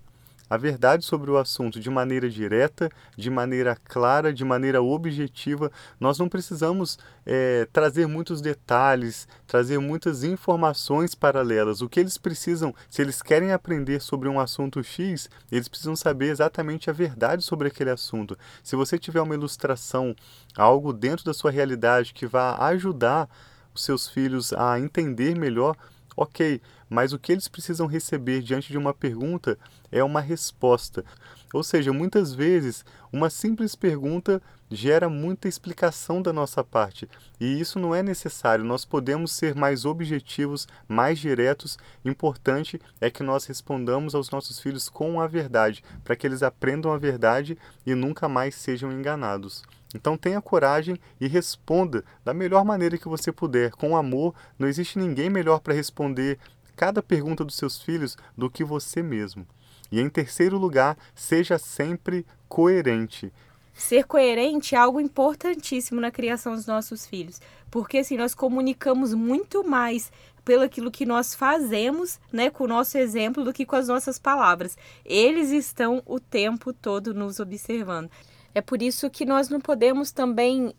a 0.50 0.58
verdade 0.58 1.06
sobre 1.06 1.30
o 1.30 1.38
assunto 1.38 1.80
de 1.80 1.90
maneira 1.90 2.30
direta, 2.30 2.90
de 3.16 3.30
maneira 3.30 3.76
clara, 3.76 4.34
de 4.34 4.44
maneira 4.44 4.82
objetiva. 4.82 5.72
Nós 6.00 6.18
não 6.18 6.28
precisamos 6.28 6.98
é, 7.26 7.68
trazer 7.72 8.08
muitos 8.08 8.42
detalhes, 8.42 9.28
trazer 9.46 9.78
muitas 9.80 10.24
informações 10.24 11.14
paralelas. 11.14 11.82
O 11.82 11.90
que 11.90 12.00
eles 12.00 12.18
precisam, 12.18 12.74
se 12.90 13.02
eles 13.02 13.22
querem 13.22 13.52
aprender 13.52 14.02
sobre 14.02 14.28
um 14.28 14.40
assunto 14.40 14.84
X, 14.84 15.30
eles 15.52 15.68
precisam 15.68 15.96
saber 15.96 16.30
exatamente 16.32 16.90
a 16.90 16.94
verdade 16.94 17.44
sobre 17.44 17.68
aquele 17.68 17.92
assunto. 17.92 18.38
Se 18.64 18.76
você 18.76 18.98
tiver 18.98 19.22
uma 19.22 19.36
ilustração, 19.36 20.16
algo 20.56 20.92
dentro 20.92 21.24
da 21.26 21.34
sua 21.34 21.52
realidade 21.52 22.14
que 22.14 22.26
vá 22.26 22.58
ajudar 22.68 23.30
os 23.74 23.84
seus 23.84 24.08
filhos 24.08 24.52
a 24.54 24.80
entender 24.80 25.38
melhor, 25.38 25.76
ok, 26.16 26.62
mas 26.90 27.14
o 27.14 27.20
que 27.20 27.32
eles 27.32 27.48
precisam 27.48 27.88
receber 27.88 28.42
diante 28.42 28.72
de 28.72 28.78
uma 28.78 28.94
pergunta 28.94 29.58
é 29.92 30.04
uma 30.04 30.22
resposta. 30.22 31.06
Ou 31.54 31.64
seja, 31.64 31.94
muitas 31.94 32.34
vezes 32.34 32.84
uma 33.12 33.30
simples 33.30 33.76
pergunta 33.76 34.42
gera 34.72 35.10
muita 35.10 35.48
explicação 35.48 36.22
da 36.22 36.32
nossa 36.32 36.64
parte, 36.64 37.10
e 37.40 37.60
isso 37.60 37.80
não 37.80 37.96
é 37.96 38.04
necessário. 38.04 38.64
Nós 38.64 38.86
podemos 38.86 39.32
ser 39.32 39.56
mais 39.56 39.84
objetivos, 39.84 40.68
mais 40.88 41.18
diretos. 41.18 41.78
Importante 42.06 42.80
é 43.02 43.10
que 43.10 43.24
nós 43.24 43.46
respondamos 43.46 44.14
aos 44.14 44.30
nossos 44.30 44.60
filhos 44.60 44.88
com 44.88 45.20
a 45.20 45.28
verdade, 45.28 45.84
para 46.04 46.16
que 46.16 46.28
eles 46.28 46.44
aprendam 46.44 46.92
a 46.92 46.98
verdade 46.98 47.58
e 47.86 47.96
nunca 47.96 48.30
mais 48.30 48.54
sejam 48.56 48.92
enganados. 48.92 49.64
Então 49.96 50.16
tenha 50.16 50.40
coragem 50.40 51.00
e 51.20 51.28
responda 51.28 52.04
da 52.24 52.32
melhor 52.32 52.64
maneira 52.64 52.98
que 52.98 53.08
você 53.08 53.32
puder, 53.32 53.72
com 53.72 53.98
amor. 53.98 54.36
Não 54.58 54.68
existe 54.68 55.00
ninguém 55.00 55.32
melhor 55.32 55.60
para 55.62 55.74
responder 55.74 56.38
cada 56.80 57.04
pergunta 57.04 57.44
dos 57.44 57.58
seus 57.58 57.82
filhos 57.82 58.18
do 58.38 58.50
que 58.50 58.64
você 58.64 59.04
mesmo. 59.04 59.46
E 59.92 60.00
em 60.00 60.08
terceiro 60.08 60.58
lugar, 60.58 60.98
seja 61.14 61.58
sempre 61.58 62.26
coerente. 62.48 63.34
Ser 63.74 64.06
coerente 64.06 64.76
é 64.76 64.78
algo 64.78 65.02
importantíssimo 65.02 66.00
na 66.00 66.10
criação 66.10 66.56
dos 66.56 66.66
nossos 66.66 67.06
filhos, 67.06 67.42
porque 67.70 67.98
assim 67.98 68.16
nós 68.16 68.34
comunicamos 68.34 69.14
muito 69.14 69.62
mais 69.62 70.10
pelo 70.46 70.64
aquilo 70.64 70.90
que 70.90 71.06
nós 71.06 71.36
fazemos, 71.36 72.18
né, 72.32 72.50
com 72.50 72.64
o 72.64 72.68
nosso 72.68 72.98
exemplo 72.98 73.44
do 73.44 73.52
que 73.52 73.66
com 73.66 73.76
as 73.76 73.90
nossas 73.90 74.18
palavras. 74.18 74.78
Eles 75.04 75.52
estão 75.52 76.02
o 76.06 76.18
tempo 76.18 76.72
todo 76.72 77.14
nos 77.14 77.42
observando. 77.42 78.10
É 78.56 78.62
por 78.62 78.82
isso 78.82 79.10
que 79.10 79.26
nós 79.26 79.50
não 79.50 79.60
podemos 79.60 80.14
também 80.14 80.74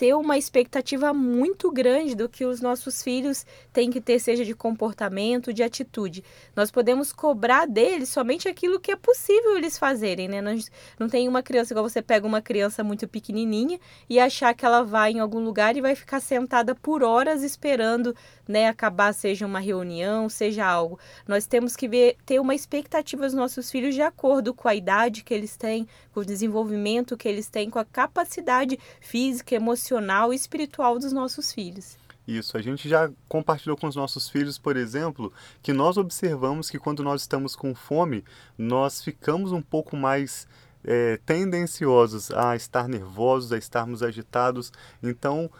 ter 0.00 0.14
uma 0.14 0.38
expectativa 0.38 1.12
muito 1.12 1.70
grande 1.70 2.14
do 2.14 2.26
que 2.26 2.46
os 2.46 2.62
nossos 2.62 3.02
filhos 3.02 3.44
têm 3.70 3.90
que 3.90 4.00
ter, 4.00 4.18
seja 4.18 4.46
de 4.46 4.54
comportamento, 4.54 5.52
de 5.52 5.62
atitude. 5.62 6.24
Nós 6.56 6.70
podemos 6.70 7.12
cobrar 7.12 7.66
deles 7.66 8.08
somente 8.08 8.48
aquilo 8.48 8.80
que 8.80 8.90
é 8.90 8.96
possível 8.96 9.58
eles 9.58 9.76
fazerem, 9.76 10.26
né? 10.26 10.40
Não, 10.40 10.56
não 10.98 11.06
tem 11.06 11.28
uma 11.28 11.42
criança 11.42 11.74
igual 11.74 11.86
você 11.86 12.00
pega 12.00 12.26
uma 12.26 12.40
criança 12.40 12.82
muito 12.82 13.06
pequenininha 13.06 13.78
e 14.08 14.18
achar 14.18 14.54
que 14.54 14.64
ela 14.64 14.82
vai 14.82 15.12
em 15.12 15.20
algum 15.20 15.40
lugar 15.40 15.76
e 15.76 15.82
vai 15.82 15.94
ficar 15.94 16.20
sentada 16.20 16.74
por 16.74 17.02
horas 17.02 17.42
esperando, 17.42 18.16
né, 18.48 18.68
acabar 18.68 19.12
seja 19.12 19.44
uma 19.44 19.60
reunião, 19.60 20.30
seja 20.30 20.64
algo. 20.64 20.98
Nós 21.28 21.46
temos 21.46 21.76
que 21.76 21.86
ver, 21.86 22.16
ter 22.24 22.40
uma 22.40 22.54
expectativa 22.54 23.26
dos 23.26 23.34
nossos 23.34 23.70
filhos 23.70 23.94
de 23.94 24.00
acordo 24.00 24.54
com 24.54 24.66
a 24.66 24.74
idade 24.74 25.22
que 25.22 25.34
eles 25.34 25.58
têm, 25.58 25.86
com 26.14 26.20
o 26.20 26.24
desenvolvimento 26.24 27.18
que 27.18 27.28
eles 27.28 27.50
têm, 27.50 27.68
com 27.68 27.78
a 27.78 27.84
capacidade 27.84 28.78
física, 28.98 29.54
emocional 29.54 29.89
emocional 29.90 30.32
e 30.32 30.36
espiritual 30.36 30.98
dos 30.98 31.12
nossos 31.12 31.52
filhos. 31.52 31.98
Isso, 32.26 32.56
a 32.56 32.62
gente 32.62 32.88
já 32.88 33.10
compartilhou 33.28 33.76
com 33.76 33.88
os 33.88 33.96
nossos 33.96 34.28
filhos, 34.28 34.56
por 34.56 34.76
exemplo, 34.76 35.32
que 35.62 35.72
nós 35.72 35.96
observamos 35.96 36.70
que 36.70 36.78
quando 36.78 37.02
nós 37.02 37.22
estamos 37.22 37.56
com 37.56 37.74
fome, 37.74 38.24
nós 38.56 39.02
ficamos 39.02 39.50
um 39.50 39.62
pouco 39.62 39.96
mais 39.96 40.46
é, 40.84 41.18
tendenciosos 41.26 42.30
a 42.30 42.54
estar 42.54 42.88
nervosos, 42.88 43.52
a 43.52 43.58
estarmos 43.58 44.02
agitados. 44.02 44.72
Então, 45.02 45.50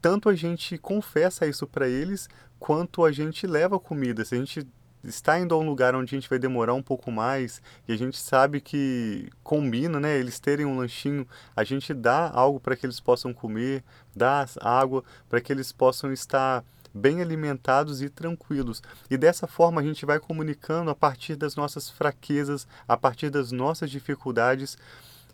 tanto 0.00 0.28
a 0.28 0.34
gente 0.34 0.78
confessa 0.78 1.46
isso 1.46 1.66
para 1.66 1.88
eles, 1.88 2.28
quanto 2.60 3.04
a 3.04 3.10
gente 3.10 3.46
leva 3.46 3.80
comida. 3.80 4.24
Se 4.24 4.36
a 4.36 4.38
gente 4.38 4.66
está 5.06 5.38
indo 5.38 5.54
a 5.54 5.58
um 5.58 5.66
lugar 5.66 5.94
onde 5.94 6.14
a 6.14 6.18
gente 6.18 6.28
vai 6.28 6.38
demorar 6.38 6.74
um 6.74 6.82
pouco 6.82 7.10
mais 7.10 7.62
e 7.86 7.92
a 7.92 7.96
gente 7.96 8.18
sabe 8.18 8.60
que 8.60 9.28
combina, 9.42 10.00
né? 10.00 10.18
Eles 10.18 10.38
terem 10.40 10.66
um 10.66 10.76
lanchinho, 10.76 11.26
a 11.54 11.64
gente 11.64 11.94
dá 11.94 12.30
algo 12.30 12.60
para 12.60 12.76
que 12.76 12.84
eles 12.84 13.00
possam 13.00 13.32
comer, 13.32 13.84
dá 14.14 14.46
água 14.60 15.04
para 15.28 15.40
que 15.40 15.52
eles 15.52 15.72
possam 15.72 16.12
estar 16.12 16.64
bem 16.92 17.20
alimentados 17.20 18.02
e 18.02 18.08
tranquilos. 18.08 18.82
E 19.10 19.16
dessa 19.16 19.46
forma 19.46 19.80
a 19.80 19.84
gente 19.84 20.06
vai 20.06 20.18
comunicando 20.18 20.90
a 20.90 20.94
partir 20.94 21.36
das 21.36 21.54
nossas 21.54 21.90
fraquezas, 21.90 22.66
a 22.88 22.96
partir 22.96 23.30
das 23.30 23.52
nossas 23.52 23.90
dificuldades 23.90 24.78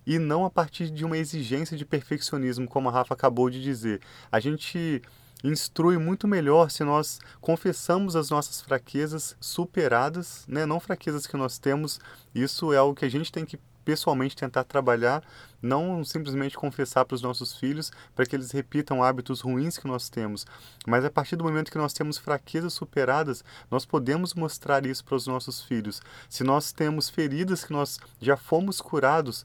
e 0.05 0.19
não 0.19 0.45
a 0.45 0.51
partir 0.51 0.91
de 0.91 1.05
uma 1.05 1.17
exigência 1.17 1.77
de 1.77 1.85
perfeccionismo, 1.85 2.67
como 2.67 2.89
a 2.89 2.93
Rafa 2.93 3.15
acabou 3.15 3.49
de 3.49 3.63
dizer. 3.63 4.01
A 4.31 4.41
gente 4.41 5.01
instrui 5.43 5.99
muito 5.99 6.29
melhor 6.29 6.71
se 6.71 6.85
nós 6.85 7.19
confessamos 7.41 8.15
as 8.15 8.31
nossas 8.31 8.61
fraquezas 8.61 9.37
superadas, 9.41 10.45
né? 10.47 10.65
não 10.65 10.79
fraquezas 10.79 11.27
que 11.27 11.37
nós 11.37 11.59
temos. 11.59 12.01
Isso 12.35 12.73
é 12.73 12.77
algo 12.77 12.95
que 12.95 13.05
a 13.05 13.11
gente 13.11 13.33
tem 13.33 13.45
que 13.45 13.59
pessoalmente 13.85 14.37
tentar 14.37 14.65
trabalhar, 14.65 15.23
não 15.61 16.05
simplesmente 16.05 16.57
confessar 16.57 17.05
para 17.05 17.15
os 17.15 17.23
nossos 17.23 17.57
filhos 17.57 17.93
para 18.15 18.27
que 18.27 18.35
eles 18.35 18.51
repitam 18.51 19.03
hábitos 19.03 19.41
ruins 19.41 19.79
que 19.79 19.87
nós 19.87 20.09
temos, 20.09 20.45
mas 20.87 21.05
a 21.05 21.11
partir 21.11 21.37
do 21.37 21.45
momento 21.45 21.71
que 21.71 21.79
nós 21.79 21.93
temos 21.93 22.19
fraquezas 22.19 22.73
superadas, 22.73 23.45
nós 23.71 23.85
podemos 23.85 24.35
mostrar 24.35 24.85
isso 24.85 25.05
para 25.05 25.15
os 25.15 25.27
nossos 25.27 25.63
filhos. 25.63 26.01
Se 26.29 26.43
nós 26.43 26.73
temos 26.73 27.09
feridas 27.09 27.65
que 27.65 27.73
nós 27.73 27.99
já 28.21 28.37
fomos 28.37 28.81
curados, 28.81 29.45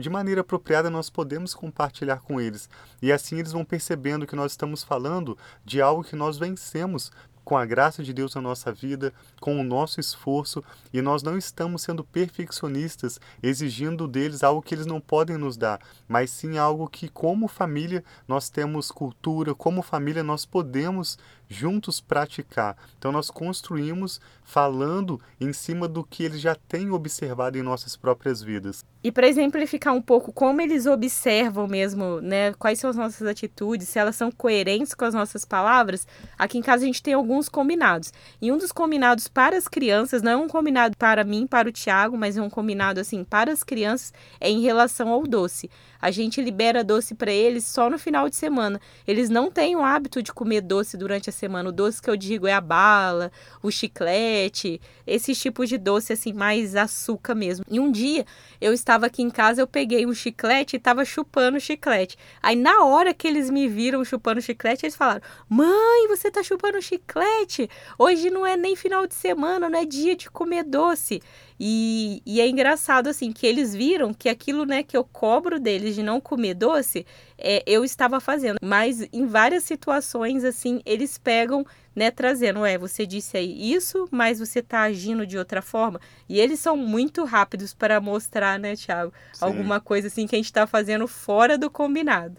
de 0.00 0.08
maneira 0.08 0.40
apropriada 0.40 0.88
nós 0.88 1.10
podemos 1.10 1.54
compartilhar 1.54 2.20
com 2.20 2.40
eles. 2.40 2.68
E 3.02 3.12
assim 3.12 3.38
eles 3.38 3.52
vão 3.52 3.64
percebendo 3.64 4.26
que 4.26 4.36
nós 4.36 4.52
estamos 4.52 4.82
falando 4.82 5.36
de 5.64 5.82
algo 5.82 6.02
que 6.02 6.16
nós 6.16 6.38
vencemos 6.38 7.10
com 7.48 7.56
a 7.56 7.64
graça 7.64 8.02
de 8.02 8.12
Deus 8.12 8.34
na 8.34 8.42
nossa 8.42 8.70
vida, 8.70 9.10
com 9.40 9.58
o 9.58 9.64
nosso 9.64 9.98
esforço, 9.98 10.62
e 10.92 11.00
nós 11.00 11.22
não 11.22 11.38
estamos 11.38 11.80
sendo 11.80 12.04
perfeccionistas, 12.04 13.18
exigindo 13.42 14.06
deles 14.06 14.44
algo 14.44 14.60
que 14.60 14.74
eles 14.74 14.84
não 14.84 15.00
podem 15.00 15.38
nos 15.38 15.56
dar, 15.56 15.80
mas 16.06 16.28
sim 16.28 16.58
algo 16.58 16.86
que, 16.86 17.08
como 17.08 17.48
família, 17.48 18.04
nós 18.28 18.50
temos 18.50 18.90
cultura, 18.90 19.54
como 19.54 19.80
família, 19.80 20.22
nós 20.22 20.44
podemos 20.44 21.18
juntos 21.48 22.00
praticar. 22.00 22.76
Então 22.98 23.10
nós 23.10 23.30
construímos 23.30 24.20
falando 24.44 25.20
em 25.40 25.52
cima 25.52 25.86
do 25.86 26.02
que 26.02 26.22
eles 26.22 26.40
já 26.40 26.54
têm 26.54 26.90
observado 26.90 27.58
em 27.58 27.62
nossas 27.62 27.96
próprias 27.96 28.42
vidas. 28.42 28.84
E 29.04 29.12
para 29.12 29.28
exemplificar 29.28 29.94
um 29.94 30.02
pouco 30.02 30.32
como 30.32 30.60
eles 30.60 30.86
observam 30.86 31.68
mesmo, 31.68 32.20
né, 32.20 32.52
quais 32.54 32.80
são 32.80 32.90
as 32.90 32.96
nossas 32.96 33.26
atitudes, 33.26 33.88
se 33.88 33.98
elas 33.98 34.16
são 34.16 34.30
coerentes 34.30 34.94
com 34.94 35.04
as 35.04 35.14
nossas 35.14 35.44
palavras, 35.44 36.06
aqui 36.36 36.58
em 36.58 36.62
casa 36.62 36.82
a 36.82 36.86
gente 36.86 37.02
tem 37.02 37.14
alguns 37.14 37.48
combinados. 37.48 38.12
E 38.40 38.50
um 38.50 38.58
dos 38.58 38.72
combinados 38.72 39.28
para 39.28 39.56
as 39.56 39.68
crianças, 39.68 40.22
não 40.22 40.32
é 40.32 40.36
um 40.36 40.48
combinado 40.48 40.96
para 40.96 41.22
mim, 41.24 41.46
para 41.46 41.68
o 41.68 41.72
Tiago, 41.72 42.16
mas 42.16 42.36
é 42.36 42.42
um 42.42 42.50
combinado 42.50 43.00
assim 43.00 43.22
para 43.22 43.52
as 43.52 43.62
crianças, 43.62 44.12
é 44.40 44.50
em 44.50 44.62
relação 44.62 45.10
ao 45.10 45.22
doce. 45.22 45.70
A 46.00 46.10
gente 46.10 46.40
libera 46.40 46.84
doce 46.84 47.14
para 47.14 47.32
eles 47.32 47.66
só 47.66 47.90
no 47.90 47.98
final 47.98 48.28
de 48.28 48.36
semana. 48.36 48.80
Eles 49.06 49.28
não 49.28 49.50
têm 49.50 49.74
o 49.74 49.82
hábito 49.82 50.22
de 50.22 50.32
comer 50.32 50.60
doce 50.60 50.96
durante 50.96 51.28
a 51.28 51.32
semana. 51.38 51.68
O 51.68 51.72
doce 51.72 52.02
que 52.02 52.10
eu 52.10 52.16
digo 52.16 52.46
é 52.46 52.52
a 52.52 52.60
bala, 52.60 53.30
o 53.62 53.70
chiclete, 53.70 54.80
esses 55.06 55.38
tipos 55.38 55.68
de 55.68 55.78
doce 55.78 56.12
assim 56.12 56.32
mais 56.32 56.76
açúcar 56.76 57.34
mesmo. 57.34 57.64
E 57.70 57.80
um 57.80 57.90
dia 57.90 58.26
eu 58.60 58.72
estava 58.72 59.06
aqui 59.06 59.22
em 59.22 59.30
casa, 59.30 59.62
eu 59.62 59.66
peguei 59.66 60.06
um 60.06 60.14
chiclete 60.14 60.76
e 60.76 60.78
estava 60.78 61.04
chupando 61.04 61.60
chiclete. 61.60 62.16
Aí 62.42 62.56
na 62.56 62.84
hora 62.84 63.14
que 63.14 63.26
eles 63.26 63.50
me 63.50 63.68
viram 63.68 64.04
chupando 64.04 64.40
chiclete, 64.40 64.84
eles 64.84 64.96
falaram: 64.96 65.22
"Mãe, 65.48 66.08
você 66.08 66.30
tá 66.30 66.42
chupando 66.42 66.82
chiclete? 66.82 67.68
Hoje 67.98 68.30
não 68.30 68.46
é 68.46 68.56
nem 68.56 68.76
final 68.76 69.06
de 69.06 69.14
semana, 69.14 69.68
não 69.70 69.78
é 69.78 69.84
dia 69.84 70.16
de 70.16 70.30
comer 70.30 70.64
doce". 70.64 71.22
E, 71.60 72.22
e, 72.24 72.40
é 72.40 72.48
engraçado, 72.48 73.08
assim, 73.08 73.32
que 73.32 73.46
eles 73.46 73.74
viram 73.74 74.14
que 74.14 74.28
aquilo, 74.28 74.64
né, 74.64 74.82
que 74.82 74.96
eu 74.96 75.02
cobro 75.02 75.58
deles 75.58 75.94
de 75.94 76.02
não 76.02 76.20
comer 76.20 76.54
doce, 76.54 77.04
é, 77.36 77.62
eu 77.66 77.84
estava 77.84 78.20
fazendo. 78.20 78.58
Mas 78.62 79.08
em 79.12 79.26
várias 79.26 79.64
situações, 79.64 80.44
assim, 80.44 80.80
eles 80.86 81.18
pegam, 81.18 81.66
né, 81.96 82.10
trazendo, 82.12 82.64
é, 82.64 82.78
você 82.78 83.04
disse 83.04 83.36
aí 83.36 83.72
isso, 83.72 84.08
mas 84.10 84.38
você 84.38 84.60
está 84.60 84.82
agindo 84.82 85.26
de 85.26 85.36
outra 85.36 85.60
forma. 85.60 86.00
E 86.28 86.38
eles 86.38 86.60
são 86.60 86.76
muito 86.76 87.24
rápidos 87.24 87.74
para 87.74 88.00
mostrar, 88.00 88.58
né, 88.58 88.76
Thiago, 88.76 89.12
Sim. 89.32 89.44
alguma 89.44 89.80
coisa, 89.80 90.06
assim, 90.06 90.26
que 90.26 90.36
a 90.36 90.38
gente 90.38 90.46
está 90.46 90.66
fazendo 90.66 91.08
fora 91.08 91.58
do 91.58 91.68
combinado. 91.68 92.36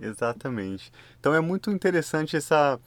Exatamente. 0.00 0.90
Então 1.20 1.34
é 1.34 1.40
muito 1.40 1.70
interessante 1.70 2.36
essa 2.36 2.80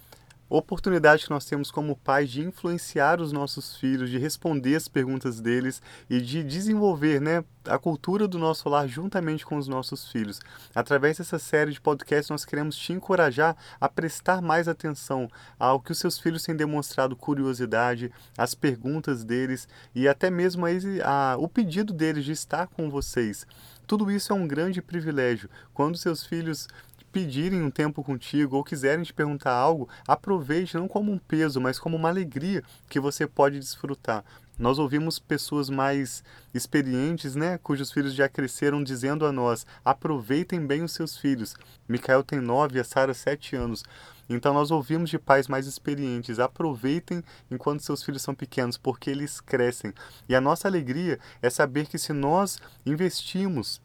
oportunidade 0.58 1.24
que 1.24 1.32
nós 1.32 1.46
temos 1.46 1.72
como 1.72 1.96
pais 1.96 2.30
de 2.30 2.42
influenciar 2.42 3.20
os 3.20 3.32
nossos 3.32 3.76
filhos, 3.76 4.10
de 4.10 4.20
responder 4.20 4.76
as 4.76 4.88
perguntas 4.88 5.42
deles 5.42 5.82
e 6.08 6.22
de 6.22 6.44
desenvolver 6.44 7.20
né, 7.20 7.44
a 7.66 7.80
cultura 7.80 8.28
do 8.28 8.38
nosso 8.38 8.70
lar 8.70 8.88
juntamente 8.88 9.46
com 9.46 9.58
os 9.58 9.68
nossos 9.68 10.12
filhos. 10.12 10.40
Através 10.76 11.18
dessa 11.18 11.40
série 11.40 11.72
de 11.72 11.82
podcasts, 11.82 12.30
nós 12.30 12.46
queremos 12.46 12.76
te 12.78 12.94
encorajar 12.94 13.56
a 13.82 13.90
prestar 13.90 14.42
mais 14.42 14.68
atenção 14.68 15.28
ao 15.58 15.80
que 15.80 15.92
os 15.92 15.98
seus 15.98 16.20
filhos 16.20 16.44
têm 16.44 16.56
demonstrado 16.56 17.16
curiosidade, 17.16 18.12
as 18.38 18.54
perguntas 18.54 19.24
deles 19.24 19.68
e 19.96 20.08
até 20.08 20.30
mesmo 20.30 20.66
a, 20.66 20.70
a, 21.04 21.38
o 21.38 21.48
pedido 21.48 21.92
deles 21.92 22.26
de 22.26 22.32
estar 22.32 22.68
com 22.68 22.92
vocês. 22.92 23.48
Tudo 23.86 24.10
isso 24.10 24.32
é 24.32 24.36
um 24.36 24.48
grande 24.48 24.82
privilégio. 24.82 25.50
Quando 25.74 25.98
seus 25.98 26.26
filhos 26.26 26.68
pedirem 27.14 27.62
um 27.62 27.70
tempo 27.70 28.04
contigo 28.04 28.58
ou 28.58 28.64
quiserem 28.64 29.04
te 29.04 29.14
perguntar 29.14 29.54
algo, 29.54 29.88
aproveite 30.08 30.76
não 30.76 30.88
como 30.88 31.12
um 31.12 31.20
peso, 31.20 31.62
mas 31.62 31.78
como 31.78 31.96
uma 31.96 32.10
alegria 32.10 32.64
que 32.90 33.00
você 33.00 33.28
pode 33.28 33.60
desfrutar. 33.60 34.26
Nós 34.58 34.80
ouvimos 34.80 35.20
pessoas 35.20 35.70
mais 35.70 36.24
experientes, 36.54 37.36
né, 37.36 37.58
cujos 37.60 37.92
filhos 37.92 38.14
já 38.14 38.28
cresceram, 38.28 38.84
dizendo 38.84 39.26
a 39.26 39.32
nós: 39.32 39.66
aproveitem 39.86 40.66
bem 40.66 40.84
os 40.84 40.92
seus 40.92 41.18
filhos. 41.18 41.56
Micael 41.88 42.24
tem 42.24 42.40
nove, 42.40 42.80
a 42.80 42.84
Sara 42.84 43.14
sete 43.14 43.56
anos. 43.56 43.84
Então 44.30 44.54
nós 44.54 44.72
ouvimos 44.72 45.10
de 45.10 45.20
pais 45.20 45.48
mais 45.48 45.68
experientes: 45.68 46.40
aproveitem 46.40 47.24
enquanto 47.50 47.82
seus 47.82 48.04
filhos 48.04 48.22
são 48.22 48.34
pequenos, 48.34 48.78
porque 48.78 49.10
eles 49.10 49.40
crescem. 49.40 49.94
E 50.28 50.36
a 50.36 50.42
nossa 50.42 50.68
alegria 50.68 51.20
é 51.42 51.50
saber 51.50 51.88
que 51.88 51.98
se 51.98 52.14
nós 52.14 52.60
investimos 52.86 53.82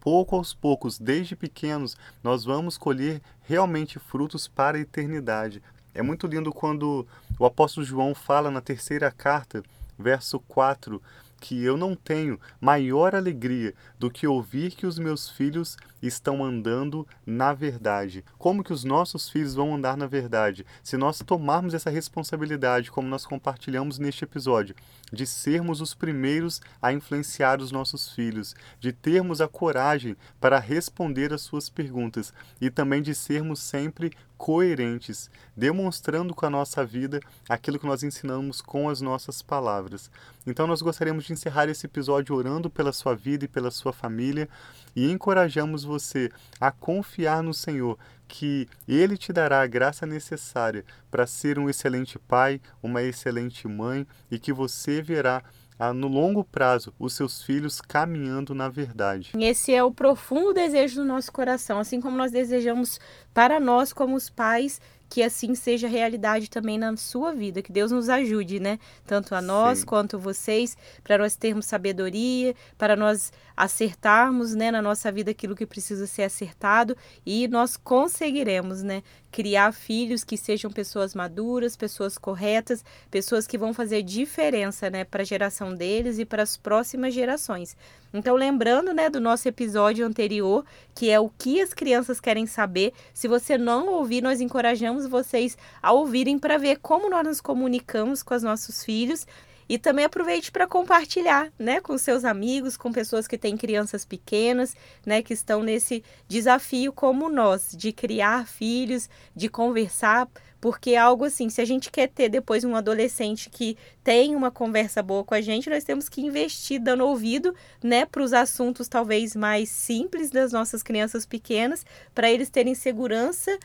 pouco 0.00 0.36
aos 0.36 0.54
poucos, 0.54 0.98
desde 0.98 1.36
pequenos, 1.36 1.96
nós 2.22 2.44
vamos 2.44 2.78
colher 2.78 3.20
realmente 3.42 3.98
frutos 3.98 4.48
para 4.48 4.76
a 4.78 4.80
eternidade. 4.80 5.62
É 5.94 6.02
muito 6.02 6.26
lindo 6.26 6.52
quando 6.52 7.06
o 7.38 7.44
apóstolo 7.44 7.86
João 7.86 8.14
fala 8.14 8.50
na 8.50 8.60
terceira 8.60 9.10
carta 9.10 9.62
verso 9.98 10.38
4, 10.40 11.02
que 11.40 11.62
eu 11.62 11.76
não 11.76 11.94
tenho 11.94 12.38
maior 12.60 13.14
alegria 13.14 13.74
do 13.98 14.10
que 14.10 14.26
ouvir 14.26 14.72
que 14.72 14.86
os 14.86 14.98
meus 14.98 15.28
filhos 15.28 15.76
estão 16.02 16.44
andando 16.44 17.06
na 17.26 17.52
verdade. 17.52 18.24
Como 18.38 18.62
que 18.62 18.72
os 18.72 18.84
nossos 18.84 19.28
filhos 19.28 19.54
vão 19.54 19.74
andar 19.74 19.96
na 19.96 20.06
verdade? 20.06 20.64
Se 20.82 20.96
nós 20.96 21.18
tomarmos 21.18 21.74
essa 21.74 21.90
responsabilidade, 21.90 22.90
como 22.90 23.08
nós 23.08 23.26
compartilhamos 23.26 23.98
neste 23.98 24.24
episódio, 24.24 24.74
de 25.12 25.26
sermos 25.26 25.80
os 25.80 25.94
primeiros 25.94 26.60
a 26.80 26.92
influenciar 26.92 27.60
os 27.60 27.72
nossos 27.72 28.12
filhos, 28.12 28.54
de 28.78 28.92
termos 28.92 29.40
a 29.40 29.48
coragem 29.48 30.16
para 30.40 30.58
responder 30.58 31.32
às 31.32 31.42
suas 31.42 31.68
perguntas 31.68 32.32
e 32.60 32.70
também 32.70 33.02
de 33.02 33.14
sermos 33.14 33.60
sempre 33.60 34.12
coerentes, 34.38 35.28
demonstrando 35.56 36.32
com 36.32 36.46
a 36.46 36.50
nossa 36.50 36.86
vida 36.86 37.20
aquilo 37.48 37.78
que 37.78 37.86
nós 37.86 38.04
ensinamos 38.04 38.62
com 38.62 38.88
as 38.88 39.00
nossas 39.00 39.42
palavras. 39.42 40.08
Então 40.46 40.66
nós 40.66 40.80
gostaríamos 40.80 41.24
de 41.24 41.32
encerrar 41.32 41.68
esse 41.68 41.84
episódio 41.86 42.34
orando 42.34 42.70
pela 42.70 42.92
sua 42.92 43.14
vida 43.14 43.44
e 43.44 43.48
pela 43.48 43.70
sua 43.70 43.92
família 43.92 44.48
e 44.94 45.10
encorajamos 45.10 45.82
você 45.82 46.30
a 46.60 46.70
confiar 46.70 47.42
no 47.42 47.52
Senhor, 47.52 47.98
que 48.28 48.68
Ele 48.86 49.16
te 49.16 49.32
dará 49.32 49.60
a 49.60 49.66
graça 49.66 50.06
necessária 50.06 50.84
para 51.10 51.26
ser 51.26 51.58
um 51.58 51.68
excelente 51.68 52.18
pai, 52.18 52.60
uma 52.82 53.02
excelente 53.02 53.66
mãe 53.66 54.06
e 54.30 54.38
que 54.38 54.52
você 54.52 55.02
verá 55.02 55.42
a, 55.78 55.92
no 55.92 56.08
longo 56.08 56.42
prazo 56.44 56.92
os 56.98 57.14
seus 57.14 57.42
filhos 57.42 57.80
caminhando 57.80 58.54
na 58.54 58.68
verdade. 58.68 59.32
Esse 59.38 59.72
é 59.72 59.82
o 59.82 59.92
profundo 59.92 60.52
desejo 60.52 60.96
do 60.96 61.04
nosso 61.04 61.32
coração, 61.32 61.78
assim 61.78 62.00
como 62.00 62.16
nós 62.16 62.32
desejamos 62.32 62.98
para 63.32 63.60
nós 63.60 63.92
como 63.92 64.16
os 64.16 64.28
pais 64.28 64.80
que 65.08 65.22
assim 65.22 65.54
seja 65.54 65.88
realidade 65.88 66.50
também 66.50 66.78
na 66.78 66.94
sua 66.96 67.32
vida, 67.32 67.62
que 67.62 67.72
Deus 67.72 67.90
nos 67.90 68.08
ajude, 68.08 68.60
né? 68.60 68.78
Tanto 69.06 69.34
a 69.34 69.40
nós 69.40 69.78
Sim. 69.78 69.86
quanto 69.86 70.18
vocês, 70.18 70.76
para 71.02 71.18
nós 71.18 71.34
termos 71.34 71.66
sabedoria, 71.66 72.54
para 72.76 72.94
nós 72.94 73.32
acertarmos, 73.58 74.54
né, 74.54 74.70
na 74.70 74.80
nossa 74.80 75.10
vida 75.10 75.32
aquilo 75.32 75.56
que 75.56 75.66
precisa 75.66 76.06
ser 76.06 76.22
acertado 76.22 76.96
e 77.26 77.48
nós 77.48 77.76
conseguiremos, 77.76 78.84
né, 78.84 79.02
criar 79.32 79.72
filhos 79.72 80.22
que 80.22 80.36
sejam 80.36 80.70
pessoas 80.70 81.12
maduras, 81.12 81.76
pessoas 81.76 82.16
corretas, 82.16 82.84
pessoas 83.10 83.48
que 83.48 83.58
vão 83.58 83.74
fazer 83.74 84.02
diferença, 84.02 84.88
né, 84.88 85.02
para 85.02 85.22
a 85.22 85.24
geração 85.24 85.74
deles 85.74 86.20
e 86.20 86.24
para 86.24 86.44
as 86.44 86.56
próximas 86.56 87.12
gerações. 87.12 87.76
Então, 88.14 88.36
lembrando, 88.36 88.94
né, 88.94 89.10
do 89.10 89.20
nosso 89.20 89.48
episódio 89.48 90.06
anterior, 90.06 90.64
que 90.94 91.10
é 91.10 91.18
o 91.18 91.28
que 91.28 91.60
as 91.60 91.74
crianças 91.74 92.20
querem 92.20 92.46
saber, 92.46 92.92
se 93.12 93.26
você 93.26 93.58
não 93.58 93.88
ouvir, 93.88 94.22
nós 94.22 94.40
encorajamos 94.40 95.04
vocês 95.04 95.58
a 95.82 95.92
ouvirem 95.92 96.38
para 96.38 96.58
ver 96.58 96.78
como 96.78 97.10
nós 97.10 97.26
nos 97.26 97.40
comunicamos 97.40 98.22
com 98.22 98.34
os 98.36 98.42
nossos 98.44 98.84
filhos 98.84 99.26
e 99.68 99.78
também 99.78 100.04
aproveite 100.04 100.50
para 100.50 100.66
compartilhar, 100.66 101.52
né, 101.58 101.80
com 101.80 101.98
seus 101.98 102.24
amigos, 102.24 102.76
com 102.76 102.90
pessoas 102.90 103.28
que 103.28 103.36
têm 103.36 103.56
crianças 103.56 104.04
pequenas, 104.04 104.74
né, 105.04 105.22
que 105.22 105.34
estão 105.34 105.62
nesse 105.62 106.02
desafio 106.26 106.92
como 106.92 107.28
nós, 107.28 107.72
de 107.76 107.92
criar 107.92 108.46
filhos, 108.46 109.10
de 109.36 109.48
conversar, 109.48 110.26
porque 110.60 110.92
é 110.92 110.96
algo 110.96 111.24
assim, 111.24 111.48
se 111.50 111.60
a 111.60 111.64
gente 111.64 111.90
quer 111.90 112.08
ter 112.08 112.28
depois 112.28 112.64
um 112.64 112.74
adolescente 112.74 113.48
que 113.50 113.76
tem 114.02 114.34
uma 114.34 114.50
conversa 114.50 115.02
boa 115.02 115.22
com 115.22 115.34
a 115.34 115.40
gente, 115.40 115.70
nós 115.70 115.84
temos 115.84 116.08
que 116.08 116.20
investir 116.20 116.80
dando 116.80 117.06
ouvido, 117.06 117.54
né, 117.82 118.06
para 118.06 118.22
os 118.22 118.32
assuntos 118.32 118.88
talvez 118.88 119.36
mais 119.36 119.68
simples 119.68 120.30
das 120.30 120.52
nossas 120.52 120.82
crianças 120.82 121.26
pequenas, 121.26 121.84
para 122.14 122.30
eles 122.30 122.48
terem 122.48 122.74
segurança 122.74 123.56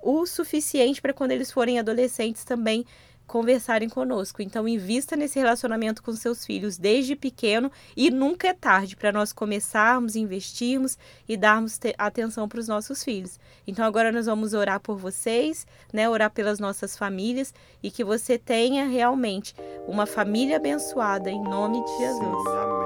o 0.00 0.26
suficiente 0.26 1.00
para 1.00 1.14
quando 1.14 1.32
eles 1.32 1.50
forem 1.50 1.78
adolescentes 1.78 2.44
também 2.44 2.84
conversarem 3.26 3.88
conosco. 3.88 4.42
Então, 4.42 4.68
invista 4.68 5.16
nesse 5.16 5.38
relacionamento 5.38 6.02
com 6.02 6.12
seus 6.12 6.44
filhos 6.44 6.76
desde 6.76 7.16
pequeno 7.16 7.70
e 7.96 8.10
nunca 8.10 8.48
é 8.48 8.52
tarde 8.52 8.96
para 8.96 9.12
nós 9.12 9.32
começarmos, 9.32 10.16
investirmos 10.16 10.98
e 11.28 11.36
darmos 11.36 11.78
atenção 11.98 12.48
para 12.48 12.60
os 12.60 12.68
nossos 12.68 13.02
filhos. 13.02 13.38
Então, 13.66 13.84
agora 13.84 14.12
nós 14.12 14.26
vamos 14.26 14.54
orar 14.54 14.80
por 14.80 14.96
vocês, 14.96 15.66
né? 15.92 16.08
Orar 16.08 16.30
pelas 16.30 16.58
nossas 16.58 16.96
famílias 16.96 17.52
e 17.82 17.90
que 17.90 18.04
você 18.04 18.38
tenha 18.38 18.86
realmente 18.86 19.54
uma 19.86 20.06
família 20.06 20.56
abençoada 20.56 21.30
em 21.30 21.42
nome 21.42 21.84
de 21.84 21.98
Jesus. 21.98 22.20
Sim, 22.20 22.56
amém. 22.56 22.83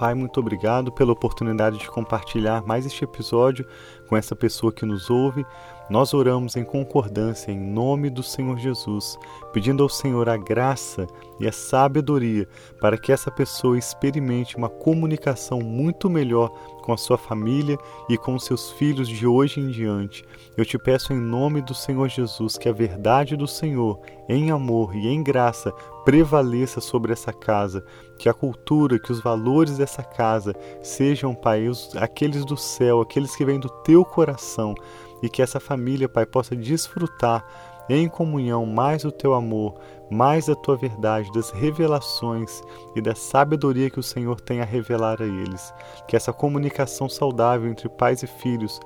Pai, 0.00 0.14
muito 0.14 0.40
obrigado 0.40 0.90
pela 0.90 1.12
oportunidade 1.12 1.76
de 1.76 1.86
compartilhar 1.86 2.62
mais 2.66 2.86
este 2.86 3.04
episódio 3.04 3.66
com 4.08 4.16
essa 4.16 4.34
pessoa 4.34 4.72
que 4.72 4.86
nos 4.86 5.10
ouve. 5.10 5.44
Nós 5.90 6.14
oramos 6.14 6.54
em 6.54 6.62
concordância 6.62 7.50
em 7.50 7.58
nome 7.58 8.08
do 8.10 8.22
Senhor 8.22 8.56
Jesus, 8.56 9.18
pedindo 9.52 9.82
ao 9.82 9.88
Senhor 9.88 10.28
a 10.28 10.36
graça 10.36 11.04
e 11.40 11.48
a 11.48 11.52
sabedoria 11.52 12.46
para 12.80 12.96
que 12.96 13.10
essa 13.10 13.28
pessoa 13.28 13.76
experimente 13.76 14.56
uma 14.56 14.68
comunicação 14.68 15.58
muito 15.58 16.08
melhor 16.08 16.48
com 16.80 16.92
a 16.92 16.96
sua 16.96 17.18
família 17.18 17.76
e 18.08 18.16
com 18.16 18.38
seus 18.38 18.70
filhos 18.70 19.08
de 19.08 19.26
hoje 19.26 19.58
em 19.58 19.68
diante. 19.68 20.24
Eu 20.56 20.64
te 20.64 20.78
peço 20.78 21.12
em 21.12 21.18
nome 21.18 21.60
do 21.60 21.74
Senhor 21.74 22.08
Jesus 22.08 22.56
que 22.56 22.68
a 22.68 22.72
verdade 22.72 23.36
do 23.36 23.48
Senhor, 23.48 24.00
em 24.28 24.52
amor 24.52 24.94
e 24.94 25.08
em 25.08 25.22
graça, 25.24 25.72
prevaleça 26.04 26.80
sobre 26.80 27.12
essa 27.12 27.32
casa, 27.32 27.84
que 28.18 28.28
a 28.28 28.34
cultura, 28.34 28.98
que 28.98 29.12
os 29.12 29.20
valores 29.20 29.76
dessa 29.78 30.02
casa 30.02 30.54
sejam, 30.82 31.34
Pai, 31.34 31.66
aqueles 31.96 32.44
do 32.44 32.56
céu, 32.56 33.00
aqueles 33.00 33.34
que 33.34 33.44
vêm 33.44 33.58
do 33.58 33.68
teu 33.68 34.04
coração, 34.04 34.74
e 35.22 35.28
que 35.28 35.42
essa 35.42 35.60
família, 35.60 36.08
Pai, 36.08 36.26
possa 36.26 36.56
desfrutar 36.56 37.44
em 37.88 38.08
comunhão 38.08 38.64
mais 38.64 39.02
do 39.02 39.10
teu 39.10 39.34
amor, 39.34 39.74
mais 40.10 40.46
da 40.46 40.54
tua 40.54 40.76
verdade, 40.76 41.30
das 41.32 41.50
revelações 41.50 42.62
e 42.94 43.00
da 43.00 43.14
sabedoria 43.14 43.90
que 43.90 43.98
o 43.98 44.02
Senhor 44.02 44.40
tem 44.40 44.60
a 44.60 44.64
revelar 44.64 45.20
a 45.20 45.26
eles. 45.26 45.74
Que 46.06 46.16
essa 46.16 46.32
comunicação 46.32 47.08
saudável 47.08 47.68
entre 47.68 47.88
pais 47.88 48.22
e 48.22 48.26
filhos 48.26 48.80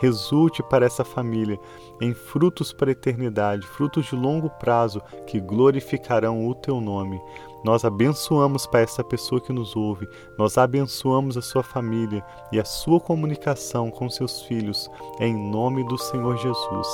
resulte 0.00 0.62
para 0.62 0.86
essa 0.86 1.04
família 1.04 1.58
em 2.00 2.14
frutos 2.14 2.72
para 2.72 2.90
a 2.90 2.92
eternidade, 2.92 3.66
frutos 3.66 4.06
de 4.06 4.14
longo 4.14 4.48
prazo 4.48 5.02
que 5.26 5.40
glorificarão 5.40 6.46
o 6.46 6.54
teu 6.54 6.80
nome. 6.80 7.20
Nós 7.64 7.84
abençoamos 7.84 8.66
para 8.66 8.80
essa 8.80 9.02
pessoa 9.02 9.40
que 9.40 9.52
nos 9.52 9.74
ouve, 9.76 10.08
nós 10.38 10.56
abençoamos 10.56 11.36
a 11.36 11.42
sua 11.42 11.62
família 11.62 12.24
e 12.52 12.60
a 12.60 12.64
sua 12.64 13.00
comunicação 13.00 13.90
com 13.90 14.08
seus 14.08 14.42
filhos, 14.42 14.88
em 15.20 15.34
nome 15.50 15.84
do 15.84 15.98
Senhor 15.98 16.36
Jesus. 16.36 16.88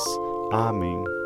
Amém. 0.53 1.24